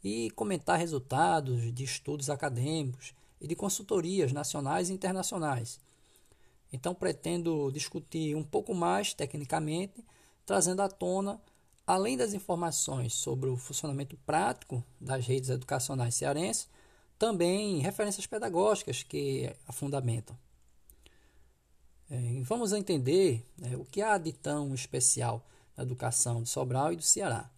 e 0.04 0.30
comentar 0.32 0.78
resultados 0.78 1.72
de 1.72 1.84
estudos 1.84 2.28
acadêmicos 2.28 3.14
e 3.40 3.48
de 3.48 3.56
consultorias 3.56 4.30
nacionais 4.30 4.90
e 4.90 4.92
internacionais. 4.92 5.80
Então, 6.72 6.94
pretendo 6.94 7.70
discutir 7.72 8.34
um 8.34 8.42
pouco 8.42 8.74
mais 8.74 9.14
tecnicamente, 9.14 10.04
trazendo 10.44 10.82
à 10.82 10.88
tona, 10.88 11.40
além 11.86 12.16
das 12.16 12.34
informações 12.34 13.14
sobre 13.14 13.48
o 13.48 13.56
funcionamento 13.56 14.16
prático 14.26 14.84
das 15.00 15.26
redes 15.26 15.50
educacionais 15.50 16.14
cearenses, 16.14 16.68
também 17.18 17.78
referências 17.78 18.26
pedagógicas 18.26 19.02
que 19.02 19.54
a 19.66 19.72
fundamentam. 19.72 20.36
É, 22.10 22.40
vamos 22.42 22.72
entender 22.72 23.44
é, 23.62 23.76
o 23.76 23.84
que 23.84 24.02
há 24.02 24.16
de 24.18 24.32
tão 24.32 24.74
especial 24.74 25.44
na 25.76 25.82
educação 25.82 26.42
de 26.42 26.48
Sobral 26.48 26.92
e 26.92 26.96
do 26.96 27.02
Ceará. 27.02 27.50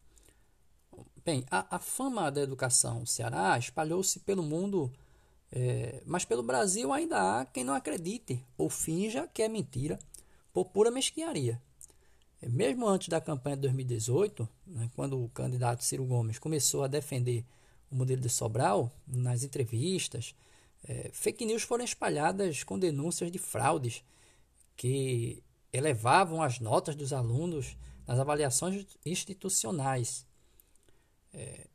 Bem, 1.25 1.45
a, 1.51 1.77
a 1.77 1.79
fama 1.79 2.31
da 2.31 2.41
educação 2.41 3.01
do 3.03 3.09
Ceará 3.09 3.59
espalhou-se 3.59 4.21
pelo 4.21 4.43
mundo, 4.43 4.91
é, 5.51 6.03
mas 6.05 6.25
pelo 6.25 6.43
Brasil 6.43 6.93
ainda 6.93 7.41
há 7.41 7.45
quem 7.47 7.65
não 7.65 7.75
acredite 7.75 8.45
ou 8.57 8.69
finja 8.69 9.27
que 9.27 9.43
é 9.43 9.49
mentira 9.49 9.99
por 10.53 10.67
pura 10.67 10.91
mesquinharia. 10.91 11.61
É, 12.41 12.49
mesmo 12.49 12.87
antes 12.87 13.09
da 13.09 13.21
campanha 13.21 13.57
de 13.57 13.63
2018, 13.63 14.49
né, 14.67 14.91
quando 14.95 15.23
o 15.23 15.29
candidato 15.31 15.85
Ciro 15.85 16.05
Gomes 16.05 16.39
começou 16.39 16.85
a 16.85 16.89
defender 16.89 17.45
o 17.91 17.97
modelo 17.97 18.21
de 18.21 18.29
Sobral, 18.29 18.93
nas 19.07 19.43
entrevistas, 19.43 20.35
é, 20.85 21.11
fake 21.13 21.45
news 21.45 21.63
foram 21.63 21.85
espalhadas 21.85 22.63
com 22.63 22.79
denúncias 22.79 23.33
de 23.33 23.39
fraudes 23.39 24.05
que 24.77 25.43
elevavam 25.73 26.43
as 26.43 26.61
notas 26.61 26.95
dos 26.95 27.13
alunos 27.13 27.77
nas 28.07 28.19
avaliações 28.19 28.87
institucionais. 29.05 30.27
É, 31.33 31.67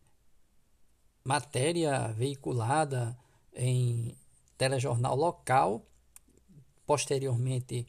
matéria 1.24 2.12
veiculada 2.13 3.18
em 3.56 4.16
telejornal 4.58 5.16
local, 5.16 5.86
posteriormente 6.86 7.88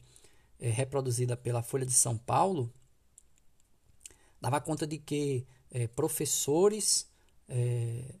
é, 0.59 0.69
reproduzida 0.69 1.35
pela 1.35 1.61
Folha 1.61 1.85
de 1.85 1.93
São 1.93 2.17
Paulo, 2.17 2.71
dava 4.39 4.61
conta 4.61 4.85
de 4.87 4.97
que 4.97 5.45
é, 5.71 5.87
professores 5.87 7.09
é, 7.47 8.15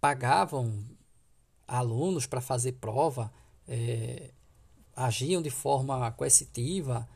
pagavam 0.00 0.84
alunos 1.66 2.26
para 2.26 2.40
fazer 2.40 2.72
prova, 2.72 3.32
agiam 4.94 5.42
de 5.42 5.50
forma 5.50 6.12
coercitiva, 6.12 7.08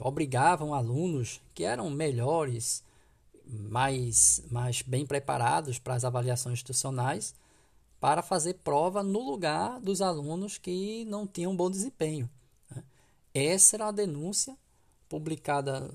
obrigavam 0.00 0.74
alunos 0.74 1.40
que 1.54 1.64
eram 1.64 1.88
melhores, 1.88 2.84
mais, 3.48 4.42
mais 4.50 4.82
bem 4.82 5.06
preparados 5.06 5.78
para 5.78 5.94
as 5.94 6.04
avaliações 6.04 6.54
institucionais, 6.54 7.34
para 8.00 8.22
fazer 8.22 8.54
prova 8.54 9.02
no 9.02 9.20
lugar 9.20 9.80
dos 9.80 10.00
alunos 10.00 10.58
que 10.58 11.04
não 11.06 11.26
tinham 11.26 11.56
bom 11.56 11.70
desempenho. 11.70 12.28
Né? 12.70 12.84
Essa 13.34 13.76
era 13.76 13.88
a 13.88 13.92
denúncia 13.92 14.56
publicada 15.08 15.90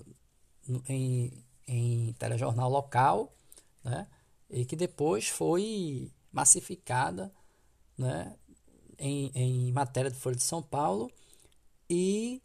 em, 0.88 1.32
em 1.68 2.14
telejornal 2.14 2.70
local, 2.70 3.34
né? 3.84 4.08
e 4.50 4.66
que 4.66 4.76
depois 4.76 5.30
foi 5.30 6.12
massificada 6.32 7.32
né? 7.98 8.36
em, 8.98 9.32
em 9.36 9.72
matéria 9.72 10.12
de 10.12 10.18
Folha 10.18 10.36
de 10.36 10.44
São 10.44 10.62
Paulo 10.62 11.12
e 11.90 12.42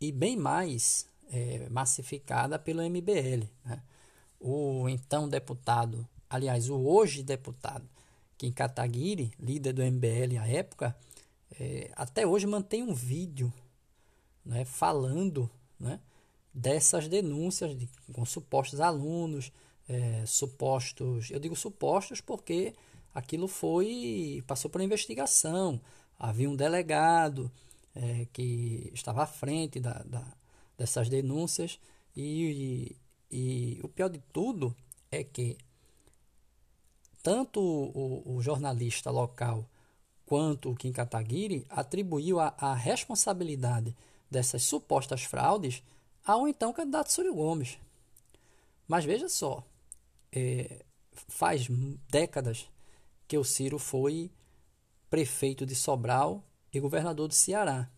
e 0.00 0.10
bem 0.10 0.36
mais 0.36 1.06
é, 1.30 1.68
massificada 1.68 2.58
pelo 2.58 2.82
MBL. 2.82 3.46
Né? 3.64 3.82
O 4.40 4.88
então 4.88 5.28
deputado, 5.28 6.08
aliás, 6.28 6.68
o 6.70 6.80
hoje 6.80 7.22
deputado 7.22 7.86
Kim 8.38 8.50
Kataguiri, 8.50 9.30
líder 9.38 9.74
do 9.74 9.82
MBL 9.82 10.38
à 10.40 10.48
época, 10.48 10.96
é, 11.58 11.90
até 11.94 12.26
hoje 12.26 12.46
mantém 12.46 12.82
um 12.82 12.94
vídeo 12.94 13.52
né, 14.44 14.64
falando 14.64 15.50
né, 15.78 16.00
dessas 16.52 17.06
denúncias 17.06 17.76
de, 17.76 17.86
com 18.12 18.24
supostos 18.24 18.80
alunos, 18.80 19.52
é, 19.86 20.24
supostos, 20.24 21.30
eu 21.30 21.38
digo 21.38 21.54
supostos 21.54 22.20
porque 22.20 22.74
aquilo 23.14 23.46
foi 23.46 24.42
passou 24.46 24.70
por 24.70 24.80
investigação, 24.80 25.80
havia 26.18 26.48
um 26.48 26.56
delegado, 26.56 27.50
é, 27.94 28.26
que 28.32 28.90
estava 28.94 29.22
à 29.24 29.26
frente 29.26 29.80
da, 29.80 30.02
da 30.04 30.24
dessas 30.78 31.10
denúncias 31.10 31.78
e, 32.16 32.22
e, 32.22 32.96
e, 33.30 33.80
o 33.82 33.88
pior 33.88 34.08
de 34.08 34.18
tudo 34.32 34.74
é 35.10 35.22
que 35.22 35.56
tanto 37.22 37.60
o, 37.60 38.36
o 38.36 38.42
jornalista 38.42 39.10
local 39.10 39.68
quanto 40.26 40.70
o 40.70 40.76
Kim 40.76 40.92
Kataguiri 40.92 41.66
atribuiu 41.68 42.40
a, 42.40 42.54
a 42.56 42.74
responsabilidade 42.74 43.96
dessas 44.30 44.62
supostas 44.62 45.22
fraudes 45.24 45.82
ao 46.24 46.46
então 46.46 46.72
candidato 46.72 47.12
Súrio 47.12 47.34
Gomes. 47.34 47.78
Mas 48.86 49.04
veja 49.04 49.28
só, 49.28 49.64
é, 50.32 50.84
faz 51.28 51.68
décadas 52.08 52.68
que 53.26 53.36
o 53.36 53.44
Ciro 53.44 53.78
foi 53.78 54.30
prefeito 55.08 55.66
de 55.66 55.74
Sobral 55.74 56.42
e 56.72 56.80
governador 56.80 57.28
do 57.28 57.34
Ceará. 57.34 57.88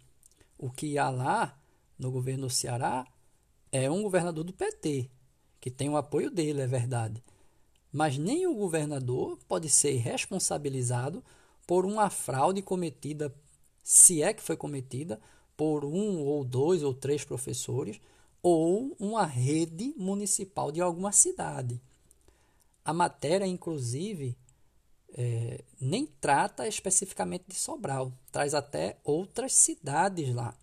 O 0.59 0.71
que 0.71 0.99
há 0.99 1.11
lá 1.11 1.59
no 1.99 2.11
governo 2.11 2.47
do 2.47 2.51
Ceará 2.51 3.07
é 3.71 3.91
um 3.91 4.03
governador 4.03 4.45
do 4.45 4.53
PT, 4.53 5.11
que 5.63 5.71
tem 5.71 5.89
o 5.89 5.97
apoio 5.97 6.29
dele, 6.29 6.61
é 6.61 6.67
verdade. 6.67 7.23
Mas 7.93 8.19
nem 8.19 8.49
o 8.49 8.55
governador 8.55 9.39
pode 9.47 9.71
ser 9.71 9.97
responsabilizado 9.99 11.23
por 11.69 11.87
uma 11.87 12.11
fraude 12.11 12.61
cometida, 12.61 13.33
se 13.81 14.25
é 14.25 14.35
que 14.35 14.43
foi 14.43 14.57
cometida, 14.57 15.21
por 15.57 15.85
um 15.85 16.19
ou 16.25 16.45
dois 16.45 16.83
ou 16.83 16.93
três 16.93 17.25
professores 17.25 18.01
ou 18.43 18.97
uma 18.99 19.25
rede 19.25 19.95
municipal 19.97 20.73
de 20.73 20.81
alguma 20.81 21.13
cidade. 21.13 21.81
A 22.85 22.93
matéria, 22.93 23.47
inclusive, 23.47 24.37
é, 25.15 25.63
nem 25.81 26.07
trata 26.07 26.67
especificamente 26.67 27.45
de 27.47 27.55
Sobral, 27.55 28.13
traz 28.33 28.53
até 28.53 28.99
outras 29.05 29.55
cidades 29.55 30.35
lá, 30.35 30.57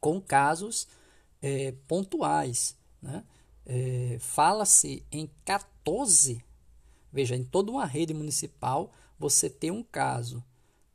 com 0.00 0.20
casos 0.20 0.88
é, 1.40 1.70
pontuais. 1.86 2.74
Né? 3.00 3.22
É, 3.66 4.16
Fala-se 4.20 5.04
em 5.10 5.28
14, 5.44 6.42
veja, 7.12 7.34
em 7.34 7.44
toda 7.44 7.70
uma 7.70 7.84
rede 7.84 8.14
municipal 8.14 8.92
você 9.18 9.50
tem 9.50 9.70
um 9.70 9.82
caso, 9.82 10.44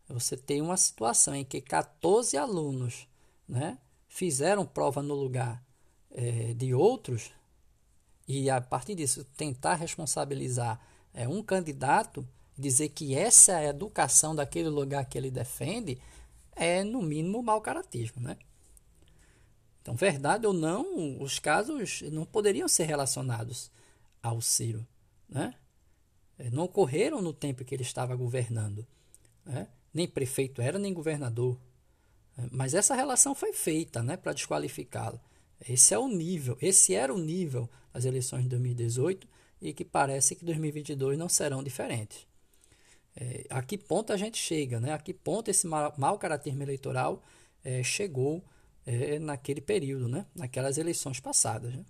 você 0.07 0.37
tem 0.37 0.61
uma 0.61 0.77
situação 0.77 1.35
em 1.35 1.43
que 1.43 1.59
14 1.59 2.37
alunos 2.37 3.07
né, 3.47 3.77
fizeram 4.07 4.65
prova 4.65 5.01
no 5.01 5.15
lugar 5.15 5.63
é, 6.11 6.53
de 6.53 6.73
outros, 6.73 7.31
e 8.27 8.49
a 8.49 8.61
partir 8.61 8.95
disso 8.95 9.25
tentar 9.35 9.75
responsabilizar 9.75 10.79
é, 11.13 11.27
um 11.27 11.43
candidato 11.43 12.25
dizer 12.57 12.89
que 12.89 13.15
essa 13.15 13.53
é 13.53 13.67
a 13.67 13.69
educação 13.69 14.35
daquele 14.35 14.69
lugar 14.69 15.05
que 15.05 15.17
ele 15.17 15.31
defende 15.31 15.97
é, 16.55 16.83
no 16.83 17.01
mínimo, 17.01 17.41
mau 17.41 17.59
caratismo, 17.59 18.21
né? 18.21 18.37
Então, 19.81 19.95
verdade 19.95 20.45
ou 20.45 20.53
não, 20.53 21.21
os 21.21 21.39
casos 21.39 22.01
não 22.11 22.25
poderiam 22.25 22.67
ser 22.67 22.83
relacionados 22.83 23.71
ao 24.21 24.39
Ciro, 24.39 24.85
né? 25.27 25.55
É, 26.37 26.49
não 26.49 26.63
ocorreram 26.63 27.21
no 27.21 27.33
tempo 27.33 27.65
que 27.65 27.73
ele 27.73 27.83
estava 27.83 28.15
governando, 28.15 28.85
né? 29.45 29.67
Nem 29.93 30.07
prefeito 30.07 30.61
era, 30.61 30.77
nem 30.77 30.93
governador. 30.93 31.57
É, 32.37 32.43
mas 32.51 32.73
essa 32.73 32.95
relação 32.95 33.33
foi 33.33 33.53
feita, 33.53 34.01
né, 34.03 34.15
para 34.15 34.33
desqualificá-lo. 34.33 35.19
Esse 35.67 35.93
é 35.93 35.99
o 35.99 36.07
nível, 36.07 36.57
esse 36.61 36.93
era 36.93 37.13
o 37.13 37.17
nível 37.17 37.69
das 37.93 38.05
eleições 38.05 38.43
de 38.43 38.49
2018 38.49 39.27
e 39.61 39.73
que 39.73 39.85
parece 39.85 40.35
que 40.35 40.45
2022 40.45 41.17
não 41.17 41.29
serão 41.29 41.63
diferentes. 41.63 42.25
É, 43.15 43.45
a 43.49 43.61
que 43.61 43.77
ponto 43.77 44.13
a 44.13 44.17
gente 44.17 44.37
chega, 44.37 44.79
né? 44.79 44.93
a 44.93 44.97
que 44.97 45.13
ponto 45.13 45.49
esse 45.49 45.67
mau, 45.67 45.93
mau 45.97 46.17
caratismo 46.17 46.63
eleitoral 46.63 47.21
é, 47.63 47.83
chegou 47.83 48.43
é, 48.85 49.19
naquele 49.19 49.61
período, 49.61 50.07
né? 50.07 50.25
naquelas 50.35 50.77
eleições 50.77 51.19
passadas. 51.19 51.73
Né? 51.73 51.85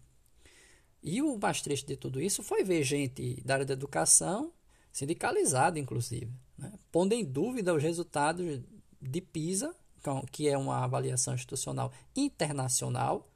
E 1.03 1.21
o 1.21 1.37
mais 1.37 1.61
triste 1.61 1.87
de 1.87 1.95
tudo 1.95 2.21
isso 2.21 2.43
foi 2.43 2.63
ver 2.63 2.83
gente 2.83 3.41
da 3.43 3.55
área 3.55 3.65
da 3.65 3.73
educação 3.73 4.51
sindicalizada, 4.91 5.79
inclusive, 5.79 6.31
né? 6.57 6.73
pondo 6.91 7.13
em 7.13 7.23
dúvida 7.23 7.73
os 7.73 7.81
resultados 7.81 8.61
de 9.01 9.21
PISA, 9.21 9.75
que 10.31 10.47
é 10.47 10.57
uma 10.57 10.83
avaliação 10.83 11.33
institucional 11.33 11.91
internacional, 12.15 13.29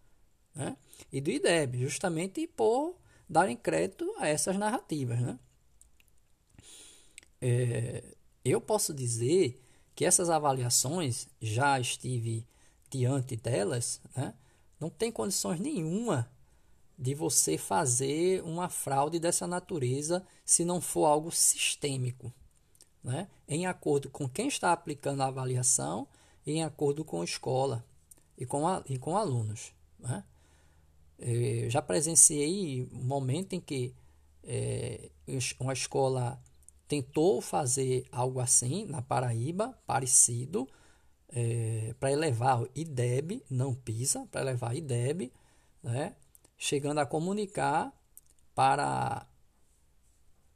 né? 0.54 0.78
e 1.12 1.22
do 1.22 1.32
IDEB, 1.32 1.80
justamente 1.80 2.46
por 2.48 2.96
darem 3.28 3.56
crédito 3.56 4.14
a 4.18 4.28
essas 4.28 4.58
narrativas. 4.58 5.20
Né? 5.20 5.40
É, 7.42 8.04
eu 8.44 8.62
posso 8.62 8.94
dizer 8.94 9.62
que 9.96 10.06
essas 10.06 10.30
avaliações, 10.30 11.28
já 11.42 11.80
estive 11.80 12.46
diante 12.90 13.36
delas, 13.36 14.02
né? 14.16 14.34
não 14.80 14.90
tem 14.90 15.12
condições 15.12 15.60
nenhuma 15.60 16.30
de 16.98 17.14
você 17.14 17.58
fazer 17.58 18.42
uma 18.44 18.70
fraude 18.70 19.20
dessa 19.20 19.46
natureza 19.46 20.26
se 20.46 20.64
não 20.64 20.80
for 20.80 21.06
algo 21.06 21.32
sistêmico, 21.32 22.34
né? 23.04 23.28
em 23.48 23.66
acordo 23.66 24.10
com 24.10 24.28
quem 24.30 24.48
está 24.48 24.72
aplicando 24.72 25.22
a 25.22 25.28
avaliação 25.28 26.08
e 26.46 26.54
em 26.54 26.64
acordo 26.64 27.04
com 27.04 27.22
a 27.22 27.26
escola 27.26 27.86
e 28.38 28.46
com, 28.46 28.68
a, 28.68 28.84
e 28.88 28.98
com 28.98 29.18
alunos. 29.18 29.74
Né? 30.00 30.24
Eu 31.20 31.70
já 31.70 31.82
presenciei 31.82 32.88
um 32.92 33.04
momento 33.04 33.54
em 33.54 33.60
que 33.60 33.94
é, 34.44 35.10
uma 35.60 35.74
escola 35.74 36.42
tentou 36.88 37.42
fazer 37.42 38.06
algo 38.12 38.40
assim 38.40 38.86
na 38.86 39.02
Paraíba, 39.02 39.78
parecido, 39.86 40.68
é, 41.30 41.94
para 42.00 42.12
elevar 42.12 42.62
o 42.62 42.70
IDEB, 42.76 43.44
não 43.50 43.74
PISA, 43.74 44.28
para 44.32 44.42
elevar 44.42 44.76
IDEB, 44.76 45.32
né? 45.84 46.16
chegando 46.58 47.00
a 47.00 47.06
comunicar 47.06 47.94
para 48.54 49.28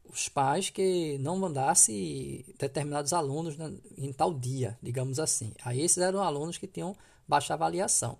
os 0.05 0.27
pais 0.27 0.69
que 0.69 1.17
não 1.19 1.37
mandasse 1.37 2.45
determinados 2.57 3.13
alunos 3.13 3.55
em 3.97 4.11
tal 4.11 4.33
dia, 4.33 4.77
digamos 4.81 5.19
assim. 5.19 5.53
Aí 5.63 5.81
esses 5.81 5.99
eram 5.99 6.21
alunos 6.21 6.57
que 6.57 6.67
tinham 6.67 6.95
baixa 7.27 7.53
avaliação. 7.53 8.17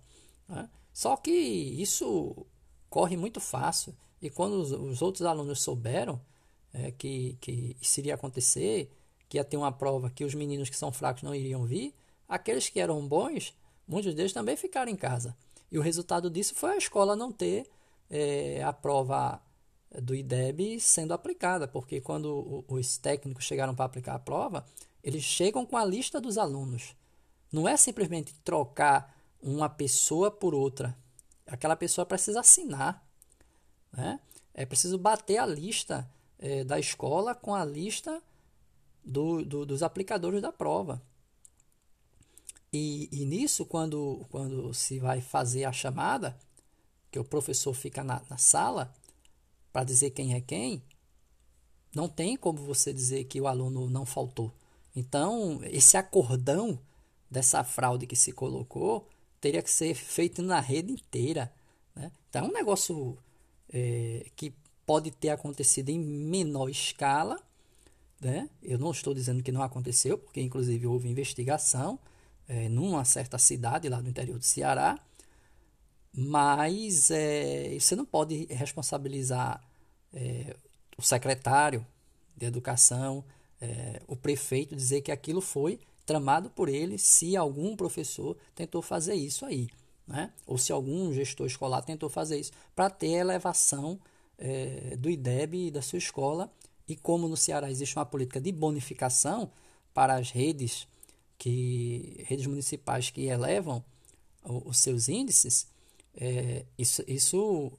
Né? 0.48 0.70
Só 0.94 1.18
que 1.18 1.32
isso 1.32 2.46
corre 2.90 3.18
muito 3.18 3.40
fácil 3.40 3.96
e 4.22 4.30
quando 4.30 4.54
os, 4.62 4.72
os 4.72 5.02
outros 5.02 5.26
alunos 5.26 5.62
souberam 5.62 6.22
é, 6.74 6.92
que, 6.92 7.38
que 7.42 7.76
isso 7.82 8.00
iria 8.00 8.16
acontecer, 8.16 8.92
que 9.28 9.38
ia 9.38 9.44
ter 9.44 9.58
uma 9.58 9.72
prova 9.72 10.10
que 10.10 10.24
os 10.24 10.36
meninos 10.36 10.70
que 10.70 10.78
são 10.78 10.92
fracos 10.92 11.24
não 11.24 11.34
iriam 11.34 11.66
vir, 11.66 11.96
aqueles 12.30 12.70
que 12.70 12.80
eram 12.80 13.06
bons, 13.06 13.54
muitos 13.88 14.14
deles 14.14 14.32
também 14.32 14.56
ficaram 14.56 14.92
em 14.92 14.96
casa. 14.96 15.36
E 15.72 15.78
o 15.80 15.82
resultado 15.82 16.30
disso 16.30 16.54
foi 16.56 16.74
a 16.74 16.78
escola 16.78 17.16
não 17.16 17.32
ter 17.32 17.68
é, 18.10 18.64
a 18.64 18.72
prova 18.72 19.42
do 20.02 20.14
IDEB 20.14 20.80
sendo 20.80 21.14
aplicada, 21.14 21.68
porque 21.68 22.00
quando 22.00 22.64
os 22.68 22.98
técnicos 22.98 23.46
chegaram 23.46 23.74
para 23.74 23.86
aplicar 23.86 24.16
a 24.16 24.20
prova, 24.20 24.66
eles 25.04 25.24
chegam 25.24 25.66
com 25.66 25.76
a 25.78 25.86
lista 25.86 26.22
dos 26.22 26.38
alunos. 26.38 26.96
Não 27.52 27.68
é 27.68 27.76
simplesmente 27.76 28.34
trocar 28.44 29.16
uma 29.42 29.68
pessoa 29.68 30.30
por 30.30 30.54
outra. 30.54 30.96
Aquela 31.48 31.76
pessoa 31.76 32.06
precisa 32.06 32.42
assinar. 32.42 33.04
Né? 33.92 34.20
É 34.54 34.66
preciso 34.66 34.98
bater 34.98 35.38
a 35.38 35.46
lista 35.46 36.08
é, 36.38 36.64
da 36.64 36.80
escola 36.80 37.34
com 37.34 37.56
a 37.56 37.66
lista 37.66 38.22
do, 39.04 39.44
do, 39.44 39.66
dos 39.66 39.82
aplicadores 39.82 40.42
da 40.42 40.52
prova. 40.52 41.02
E, 42.72 43.10
e 43.12 43.26
nisso, 43.26 43.66
quando, 43.66 44.26
quando 44.30 44.74
se 44.74 45.00
vai 45.00 45.22
fazer 45.22 45.66
a 45.66 45.72
chamada, 45.72 46.38
que 47.12 47.20
o 47.20 47.24
professor 47.24 47.74
fica 47.74 48.04
na, 48.04 48.22
na 48.30 48.38
sala 48.38 48.94
para 49.74 49.84
dizer 49.84 50.12
quem 50.12 50.34
é 50.34 50.42
quem, 50.42 50.84
não 51.94 52.08
tem 52.08 52.38
como 52.38 52.60
você 52.60 52.94
dizer 52.94 53.24
que 53.26 53.42
o 53.42 53.48
aluno 53.48 53.90
não 53.90 54.06
faltou. 54.06 54.54
Então, 54.96 55.60
esse 55.64 55.98
acordão 55.98 56.80
dessa 57.30 57.64
fraude 57.64 58.06
que 58.06 58.16
se 58.16 58.32
colocou 58.32 59.08
teria 59.42 59.62
que 59.62 59.72
ser 59.72 59.96
feito 59.96 60.42
na 60.42 60.60
rede 60.60 60.92
inteira. 60.92 61.52
Né? 61.96 62.12
Então, 62.30 62.46
é 62.46 62.50
um 62.50 62.54
negócio 62.54 63.18
é, 63.72 64.28
que 64.36 64.54
pode 64.86 65.12
ter 65.12 65.30
acontecido 65.30 65.90
em 65.90 66.00
menor 66.00 66.70
escala. 66.70 67.42
Né? 68.20 68.50
Eu 68.62 68.78
não 68.78 68.92
estou 68.92 69.14
dizendo 69.14 69.42
que 69.42 69.52
não 69.52 69.64
aconteceu, 69.64 70.18
porque 70.18 70.42
inclusive 70.42 70.86
houve 70.86 71.10
investigação 71.10 71.98
é, 72.50 72.68
numa 72.68 73.06
certa 73.06 73.38
cidade 73.38 73.88
lá 73.88 74.02
do 74.02 74.10
interior 74.10 74.40
do 74.40 74.44
Ceará, 74.44 75.00
mas 76.12 77.12
é, 77.12 77.78
você 77.80 77.96
não 77.96 78.04
pode 78.04 78.46
responsabilizar 78.50 79.64
é, 80.12 80.56
o 80.98 81.02
secretário 81.02 81.86
de 82.36 82.48
educação, 82.48 83.24
é, 83.62 84.02
o 84.08 84.16
prefeito, 84.16 84.76
dizer 84.76 85.02
que 85.02 85.12
aquilo 85.12 85.42
foi 85.42 85.80
tramado 86.06 86.50
por 86.50 86.68
ele 86.68 86.98
se 86.98 87.38
algum 87.38 87.76
professor 87.76 88.36
tentou 88.56 88.82
fazer 88.82 89.14
isso 89.14 89.46
aí, 89.46 89.70
né? 90.08 90.34
ou 90.48 90.58
se 90.58 90.72
algum 90.72 91.14
gestor 91.14 91.46
escolar 91.46 91.84
tentou 91.84 92.10
fazer 92.10 92.40
isso, 92.40 92.52
para 92.76 92.90
ter 92.90 93.12
elevação 93.12 94.00
é, 94.40 94.96
do 94.98 95.08
IDEB 95.08 95.70
da 95.70 95.84
sua 95.84 96.00
escola. 96.00 96.52
E 96.88 96.96
como 96.96 97.28
no 97.28 97.38
Ceará 97.38 97.70
existe 97.70 97.96
uma 97.96 98.06
política 98.06 98.42
de 98.42 98.52
bonificação 98.52 99.52
para 99.94 100.16
as 100.16 100.32
redes 100.32 100.88
que 101.40 102.24
redes 102.28 102.46
municipais 102.46 103.10
que 103.10 103.26
elevam 103.28 103.84
os 104.44 104.78
seus 104.78 105.08
índices, 105.08 105.68
é, 106.16 106.66
isso, 106.78 107.04
isso 107.08 107.72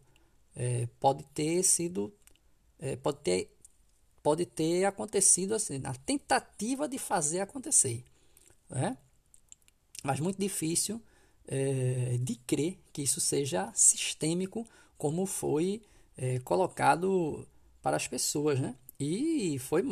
é, 0.56 0.88
pode 0.98 1.22
ter 1.34 1.62
sido, 1.62 2.12
é, 2.78 2.96
pode 2.96 3.18
ter, 3.18 3.54
pode 4.22 4.46
ter 4.46 4.86
acontecido 4.86 5.54
assim, 5.54 5.78
na 5.78 5.94
tentativa 5.94 6.88
de 6.88 6.98
fazer 6.98 7.40
acontecer, 7.40 8.02
né? 8.68 8.96
Mas 10.02 10.18
muito 10.20 10.40
difícil 10.40 11.00
é, 11.46 12.16
de 12.18 12.36
crer 12.36 12.78
que 12.92 13.02
isso 13.02 13.20
seja 13.20 13.70
sistêmico, 13.74 14.66
como 14.96 15.26
foi 15.26 15.82
é, 16.16 16.38
colocado 16.40 17.46
para 17.82 17.96
as 17.96 18.08
pessoas, 18.08 18.58
né? 18.58 18.74
E 18.98 19.58
foi 19.58 19.82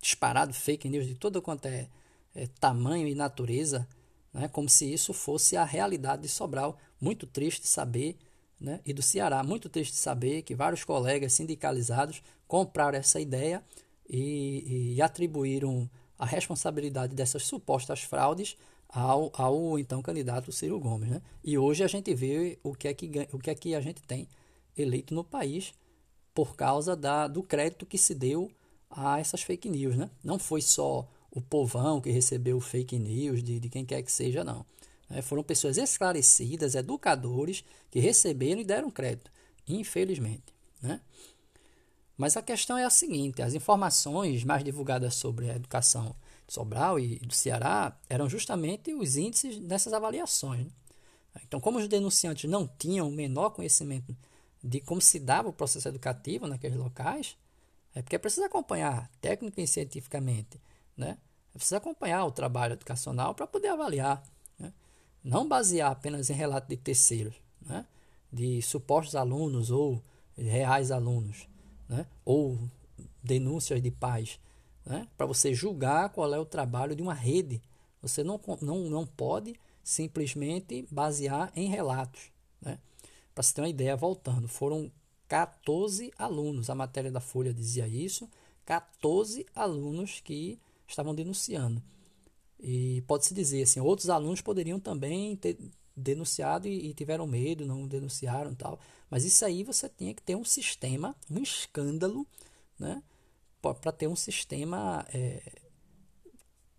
disparado 0.00 0.52
fake 0.52 0.88
news 0.88 1.06
de 1.06 1.14
todo 1.14 1.40
quanto 1.40 1.66
é 1.66 1.88
é, 2.34 2.46
tamanho 2.46 3.06
e 3.06 3.14
natureza, 3.14 3.86
né, 4.32 4.48
como 4.48 4.68
se 4.68 4.92
isso 4.92 5.12
fosse 5.12 5.56
a 5.56 5.64
realidade 5.64 6.22
de 6.22 6.28
Sobral. 6.28 6.76
Muito 7.00 7.26
triste 7.26 7.68
saber, 7.68 8.16
né, 8.60 8.80
e 8.84 8.92
do 8.92 9.02
Ceará, 9.02 9.42
muito 9.42 9.68
triste 9.68 9.96
saber 9.96 10.42
que 10.42 10.54
vários 10.54 10.84
colegas 10.84 11.32
sindicalizados 11.32 12.22
compraram 12.46 12.98
essa 12.98 13.20
ideia 13.20 13.62
e, 14.08 14.94
e 14.94 15.02
atribuíram 15.02 15.88
a 16.18 16.26
responsabilidade 16.26 17.14
dessas 17.14 17.44
supostas 17.44 18.02
fraudes 18.02 18.56
ao, 18.88 19.32
ao 19.34 19.78
então 19.78 20.00
candidato 20.00 20.52
Ciro 20.52 20.78
Gomes. 20.78 21.10
Né? 21.10 21.22
E 21.42 21.58
hoje 21.58 21.82
a 21.82 21.88
gente 21.88 22.14
vê 22.14 22.58
o 22.62 22.74
que, 22.74 22.88
é 22.88 22.94
que, 22.94 23.28
o 23.32 23.38
que 23.38 23.50
é 23.50 23.54
que 23.54 23.74
a 23.74 23.80
gente 23.80 24.02
tem 24.02 24.28
eleito 24.76 25.14
no 25.14 25.24
país 25.24 25.74
por 26.32 26.56
causa 26.56 26.96
da, 26.96 27.26
do 27.26 27.42
crédito 27.42 27.86
que 27.86 27.98
se 27.98 28.14
deu 28.14 28.50
a 28.90 29.18
essas 29.18 29.42
fake 29.42 29.68
news. 29.68 29.96
Né? 29.96 30.10
Não 30.22 30.38
foi 30.38 30.62
só 30.62 31.08
o 31.34 31.40
povão 31.40 32.00
que 32.00 32.10
recebeu 32.10 32.60
fake 32.60 32.96
news 32.96 33.42
de, 33.42 33.58
de 33.58 33.68
quem 33.68 33.84
quer 33.84 34.02
que 34.02 34.12
seja, 34.12 34.44
não. 34.44 34.64
É, 35.10 35.20
foram 35.20 35.42
pessoas 35.42 35.76
esclarecidas, 35.76 36.76
educadores, 36.76 37.64
que 37.90 37.98
receberam 37.98 38.60
e 38.60 38.64
deram 38.64 38.90
crédito, 38.90 39.30
infelizmente. 39.66 40.54
Né? 40.80 41.00
Mas 42.16 42.36
a 42.36 42.42
questão 42.42 42.78
é 42.78 42.84
a 42.84 42.90
seguinte: 42.90 43.42
as 43.42 43.52
informações 43.52 44.44
mais 44.44 44.62
divulgadas 44.62 45.16
sobre 45.16 45.50
a 45.50 45.56
educação 45.56 46.14
de 46.46 46.54
Sobral 46.54 46.98
e 47.00 47.18
do 47.18 47.34
Ceará 47.34 47.98
eram 48.08 48.28
justamente 48.28 48.94
os 48.94 49.16
índices 49.16 49.58
dessas 49.58 49.92
avaliações. 49.92 50.66
Né? 50.66 50.70
Então, 51.46 51.60
como 51.60 51.78
os 51.78 51.88
denunciantes 51.88 52.48
não 52.48 52.66
tinham 52.78 53.08
o 53.08 53.12
menor 53.12 53.50
conhecimento 53.50 54.16
de 54.62 54.80
como 54.80 55.00
se 55.00 55.18
dava 55.18 55.48
o 55.48 55.52
processo 55.52 55.88
educativo 55.88 56.46
naqueles 56.46 56.78
locais, 56.78 57.36
é 57.94 58.00
porque 58.00 58.16
é 58.16 58.18
preciso 58.18 58.46
acompanhar 58.46 59.10
técnica 59.20 59.60
e 59.60 59.66
cientificamente 59.66 60.60
né? 60.96 61.18
Precisa 61.52 61.76
acompanhar 61.76 62.24
o 62.24 62.32
trabalho 62.32 62.72
educacional 62.72 63.34
para 63.34 63.46
poder 63.46 63.68
avaliar. 63.68 64.22
Né? 64.58 64.72
Não 65.22 65.46
basear 65.46 65.92
apenas 65.92 66.28
em 66.30 66.34
relato 66.34 66.68
de 66.68 66.76
terceiros, 66.76 67.34
né? 67.62 67.86
de 68.32 68.60
supostos 68.60 69.14
alunos 69.14 69.70
ou 69.70 70.02
reais 70.36 70.90
alunos, 70.90 71.48
né? 71.88 72.06
ou 72.24 72.58
denúncias 73.22 73.80
de 73.80 73.90
pais, 73.90 74.40
né? 74.84 75.06
para 75.16 75.26
você 75.26 75.54
julgar 75.54 76.10
qual 76.10 76.34
é 76.34 76.38
o 76.38 76.44
trabalho 76.44 76.96
de 76.96 77.02
uma 77.02 77.14
rede. 77.14 77.62
Você 78.02 78.24
não, 78.24 78.40
não, 78.60 78.90
não 78.90 79.06
pode 79.06 79.54
simplesmente 79.82 80.86
basear 80.90 81.52
em 81.54 81.68
relatos. 81.68 82.32
Né? 82.60 82.78
Para 83.32 83.42
você 83.42 83.54
ter 83.54 83.60
uma 83.60 83.68
ideia, 83.68 83.96
voltando, 83.96 84.48
foram 84.48 84.90
14 85.28 86.12
alunos, 86.18 86.68
a 86.68 86.74
matéria 86.74 87.12
da 87.12 87.20
Folha 87.20 87.52
dizia 87.54 87.86
isso, 87.86 88.28
14 88.64 89.46
alunos 89.54 90.20
que 90.20 90.58
estavam 90.86 91.14
denunciando. 91.14 91.82
E 92.58 93.02
pode-se 93.06 93.34
dizer 93.34 93.62
assim, 93.62 93.80
outros 93.80 94.08
alunos 94.08 94.40
poderiam 94.40 94.80
também 94.80 95.36
ter 95.36 95.58
denunciado 95.96 96.66
e, 96.66 96.90
e, 96.90 96.94
tiveram 96.94 97.26
medo, 97.26 97.66
não 97.66 97.86
denunciaram 97.86 98.54
tal. 98.54 98.80
Mas 99.10 99.24
isso 99.24 99.44
aí 99.44 99.62
você 99.62 99.88
tinha 99.88 100.14
que 100.14 100.22
ter 100.22 100.34
um 100.34 100.44
sistema, 100.44 101.14
um 101.30 101.42
escândalo, 101.42 102.26
né? 102.78 103.02
Para 103.60 103.92
ter 103.92 104.08
um 104.08 104.16
sistema 104.16 105.06
é, 105.12 105.42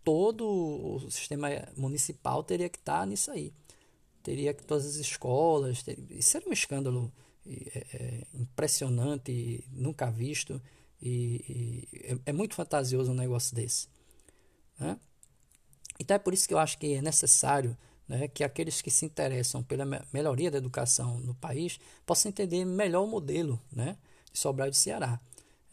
todo 0.05 0.45
o 0.45 1.11
sistema 1.11 1.47
municipal 1.75 2.43
teria 2.43 2.69
que 2.69 2.77
estar 2.77 3.05
nisso 3.07 3.31
aí. 3.31 3.51
Teria 4.21 4.53
que 4.53 4.63
todas 4.63 4.85
as 4.85 4.95
escolas, 4.95 5.81
ter, 5.83 5.97
isso 6.11 6.37
era 6.37 6.47
um 6.47 6.53
escândalo 6.53 7.11
é, 7.45 7.85
é 7.93 8.27
impressionante, 8.33 9.63
nunca 9.71 10.09
visto, 10.09 10.61
e, 11.01 11.87
e 11.93 12.11
é, 12.11 12.17
é, 12.27 12.33
muito 12.33 12.55
fantasioso 12.55 13.11
um 13.11 13.15
negócio 13.15 13.55
desse. 13.55 13.87
Né? 14.79 14.97
Então 15.99 16.15
é 16.15 16.19
por 16.19 16.33
isso 16.33 16.47
que 16.47 16.53
eu 16.53 16.59
acho 16.59 16.77
que 16.77 16.93
é 16.93 17.01
necessário 17.01 17.77
né, 18.07 18.27
que 18.27 18.43
aqueles 18.43 18.81
que 18.81 18.91
se 18.91 19.05
interessam 19.05 19.63
pela 19.63 19.85
melhoria 20.13 20.51
da 20.51 20.57
educação 20.57 21.19
no 21.19 21.33
país 21.35 21.79
possam 22.05 22.29
entender 22.29 22.63
melhor 22.65 23.03
o 23.03 23.07
modelo 23.07 23.59
né, 23.71 23.97
de 24.31 24.39
Sobral 24.39 24.69
de 24.69 24.77
Ceará, 24.77 25.19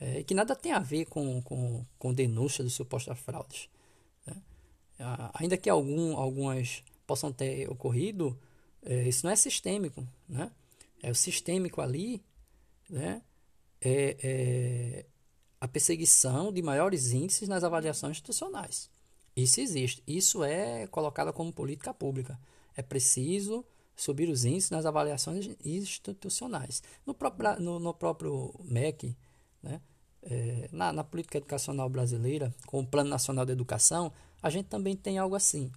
é, 0.01 0.23
que 0.23 0.35
nada 0.35 0.57
tem 0.57 0.73
a 0.73 0.79
ver 0.79 1.07
com, 1.07 1.43
com, 1.43 1.85
com 1.99 2.15
denúncia 2.15 2.65
de 2.65 2.71
supostas 2.71 3.19
fraudes. 3.19 3.69
Né? 4.27 4.37
Ainda 5.35 5.57
que 5.57 5.69
algum, 5.69 6.17
algumas 6.17 6.83
possam 7.07 7.33
ter 7.33 7.71
ocorrido, 7.71 8.39
é, 8.85 9.09
isso 9.09 9.27
não 9.27 9.33
é 9.33 9.37
sistêmico. 9.37 10.07
Né? 10.29 10.51
É 11.03 11.11
o 11.11 11.15
sistêmico 11.15 11.81
ali 11.81 12.23
né, 12.89 13.23
é, 13.81 14.17
é 14.23 15.07
a 15.61 15.69
perseguição 15.69 16.53
de 16.53 16.61
maiores 16.63 17.13
índices 17.13 17.49
nas 17.49 17.63
avaliações 17.63 18.17
institucionais. 18.17 18.91
Isso 19.37 19.61
existe. 19.61 20.03
Isso 20.07 20.45
é 20.45 20.87
colocado 20.89 21.33
como 21.33 21.53
política 21.53 21.93
pública. 21.95 22.39
É 22.77 22.83
preciso 22.83 23.65
subir 23.97 24.29
os 24.29 24.45
índices 24.45 24.71
nas 24.71 24.87
avaliações 24.87 25.49
institucionais. 25.65 26.83
No 27.07 27.15
próprio, 27.15 27.61
no, 27.61 27.79
no 27.79 27.95
próprio 27.95 28.55
MEC, 28.65 29.17
né, 29.63 29.81
é, 30.23 30.69
na, 30.73 30.93
na, 30.93 31.05
política 31.05 31.39
educacional 31.39 31.89
brasileira, 31.89 32.55
com 32.67 32.81
o 32.81 32.87
Plano 32.87 33.11
Nacional 33.11 33.45
de 33.45 33.53
Educação, 33.53 34.13
a 34.43 34.51
gente 34.51 34.67
também 34.67 34.97
tem 34.97 35.19
algo 35.19 35.35
assim, 35.35 35.71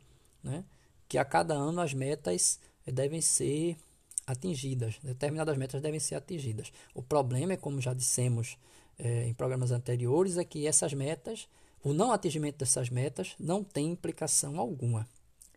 né, 0.44 0.64
que 1.08 1.18
a 1.18 1.26
cada 1.26 1.54
ano 1.54 1.82
as 1.82 1.94
metas 1.94 2.60
devem 2.86 3.22
ser 3.22 3.78
atingidas, 4.26 4.98
determinadas 5.04 5.58
metas 5.58 5.82
devem 5.82 6.00
ser 6.00 6.16
atingidas. 6.16 6.72
O 6.94 7.02
problema 7.02 7.54
é, 7.54 7.58
como 7.58 7.80
já 7.80 7.94
dissemos 7.94 8.58
é, 8.98 9.28
em 9.28 9.34
programas 9.34 9.72
anteriores, 9.72 10.38
é 10.38 10.44
que 10.44 10.66
essas 10.66 10.94
metas 10.94 11.48
o 11.86 11.94
não 11.94 12.12
atingimento 12.12 12.58
dessas 12.58 12.90
metas 12.90 13.36
não 13.40 13.64
tem 13.64 13.92
implicação 13.92 14.60
alguma. 14.60 15.08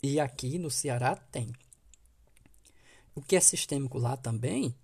E 0.02 0.20
aqui 0.20 0.58
no 0.58 0.70
Ceará 0.70 1.16
tem. 1.16 1.54
O 3.14 3.22
que 3.22 3.34
é 3.34 3.40
sistêmico 3.40 3.96
lá 3.96 4.14
também 4.14 4.74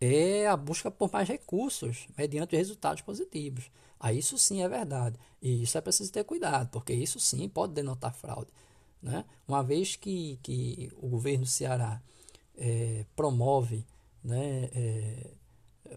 é 0.00 0.46
a 0.46 0.56
busca 0.56 0.90
por 0.90 1.12
mais 1.12 1.28
recursos 1.28 2.06
mediante 2.16 2.56
resultados 2.56 3.02
positivos. 3.02 3.70
Aí 4.00 4.18
isso 4.18 4.38
sim 4.38 4.62
é 4.62 4.68
verdade. 4.68 5.18
E 5.42 5.64
isso 5.64 5.76
é 5.76 5.82
preciso 5.82 6.10
ter 6.10 6.24
cuidado, 6.24 6.70
porque 6.70 6.94
isso 6.94 7.20
sim 7.20 7.46
pode 7.46 7.74
denotar 7.74 8.14
fraude. 8.14 8.50
Né? 9.02 9.22
Uma 9.46 9.62
vez 9.62 9.96
que, 9.96 10.38
que 10.42 10.90
o 10.96 11.08
governo 11.08 11.44
do 11.44 11.50
Ceará 11.50 12.00
é, 12.56 13.04
promove 13.14 13.84
né, 14.24 14.70
é, 14.72 15.30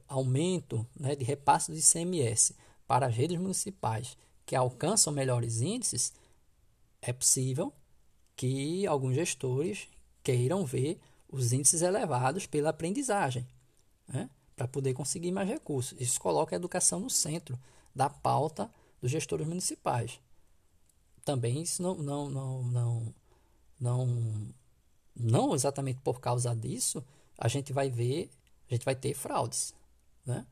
aumento 0.10 0.86
né, 0.94 1.16
de 1.16 1.24
repasse 1.24 1.72
do 1.72 1.78
ICMS 1.78 2.54
para 2.86 3.06
as 3.06 3.16
redes 3.16 3.40
municipais 3.40 4.18
que 4.48 4.56
alcançam 4.56 5.12
melhores 5.12 5.60
índices, 5.62 6.14
é 7.02 7.12
possível 7.12 7.72
que 8.34 8.88
alguns 8.88 9.14
gestores 9.14 9.90
queiram 10.24 10.66
ver 10.66 11.00
os 11.28 11.52
índices 11.52 11.82
elevados 11.82 12.46
pela 12.48 12.70
aprendizagem, 12.70 13.46
né? 14.08 14.30
para 14.56 14.66
poder 14.66 14.94
conseguir 14.94 15.34
mais 15.34 15.50
recursos. 15.50 16.00
Isso 16.00 16.20
coloca 16.20 16.56
a 16.56 16.58
educação 16.58 17.02
no 17.02 17.10
centro 17.10 17.60
da 17.94 18.10
pauta 18.10 18.72
dos 19.02 19.12
gestores 19.12 19.46
municipais. 19.46 20.18
Também 21.26 21.62
isso 21.62 21.84
não, 21.84 21.96
não, 21.96 22.30
não, 22.30 22.64
não, 22.64 23.14
não, 23.78 24.54
não 25.14 25.56
exatamente 25.56 26.00
por 26.00 26.22
causa 26.22 26.56
disso, 26.56 27.04
a 27.38 27.50
gente 27.50 27.74
vai 27.74 27.90
ver, 27.90 28.32
a 28.70 28.74
gente 28.74 28.86
vai 28.86 28.96
ter 28.96 29.14
fraudes, 29.14 29.76
né? 30.26 30.46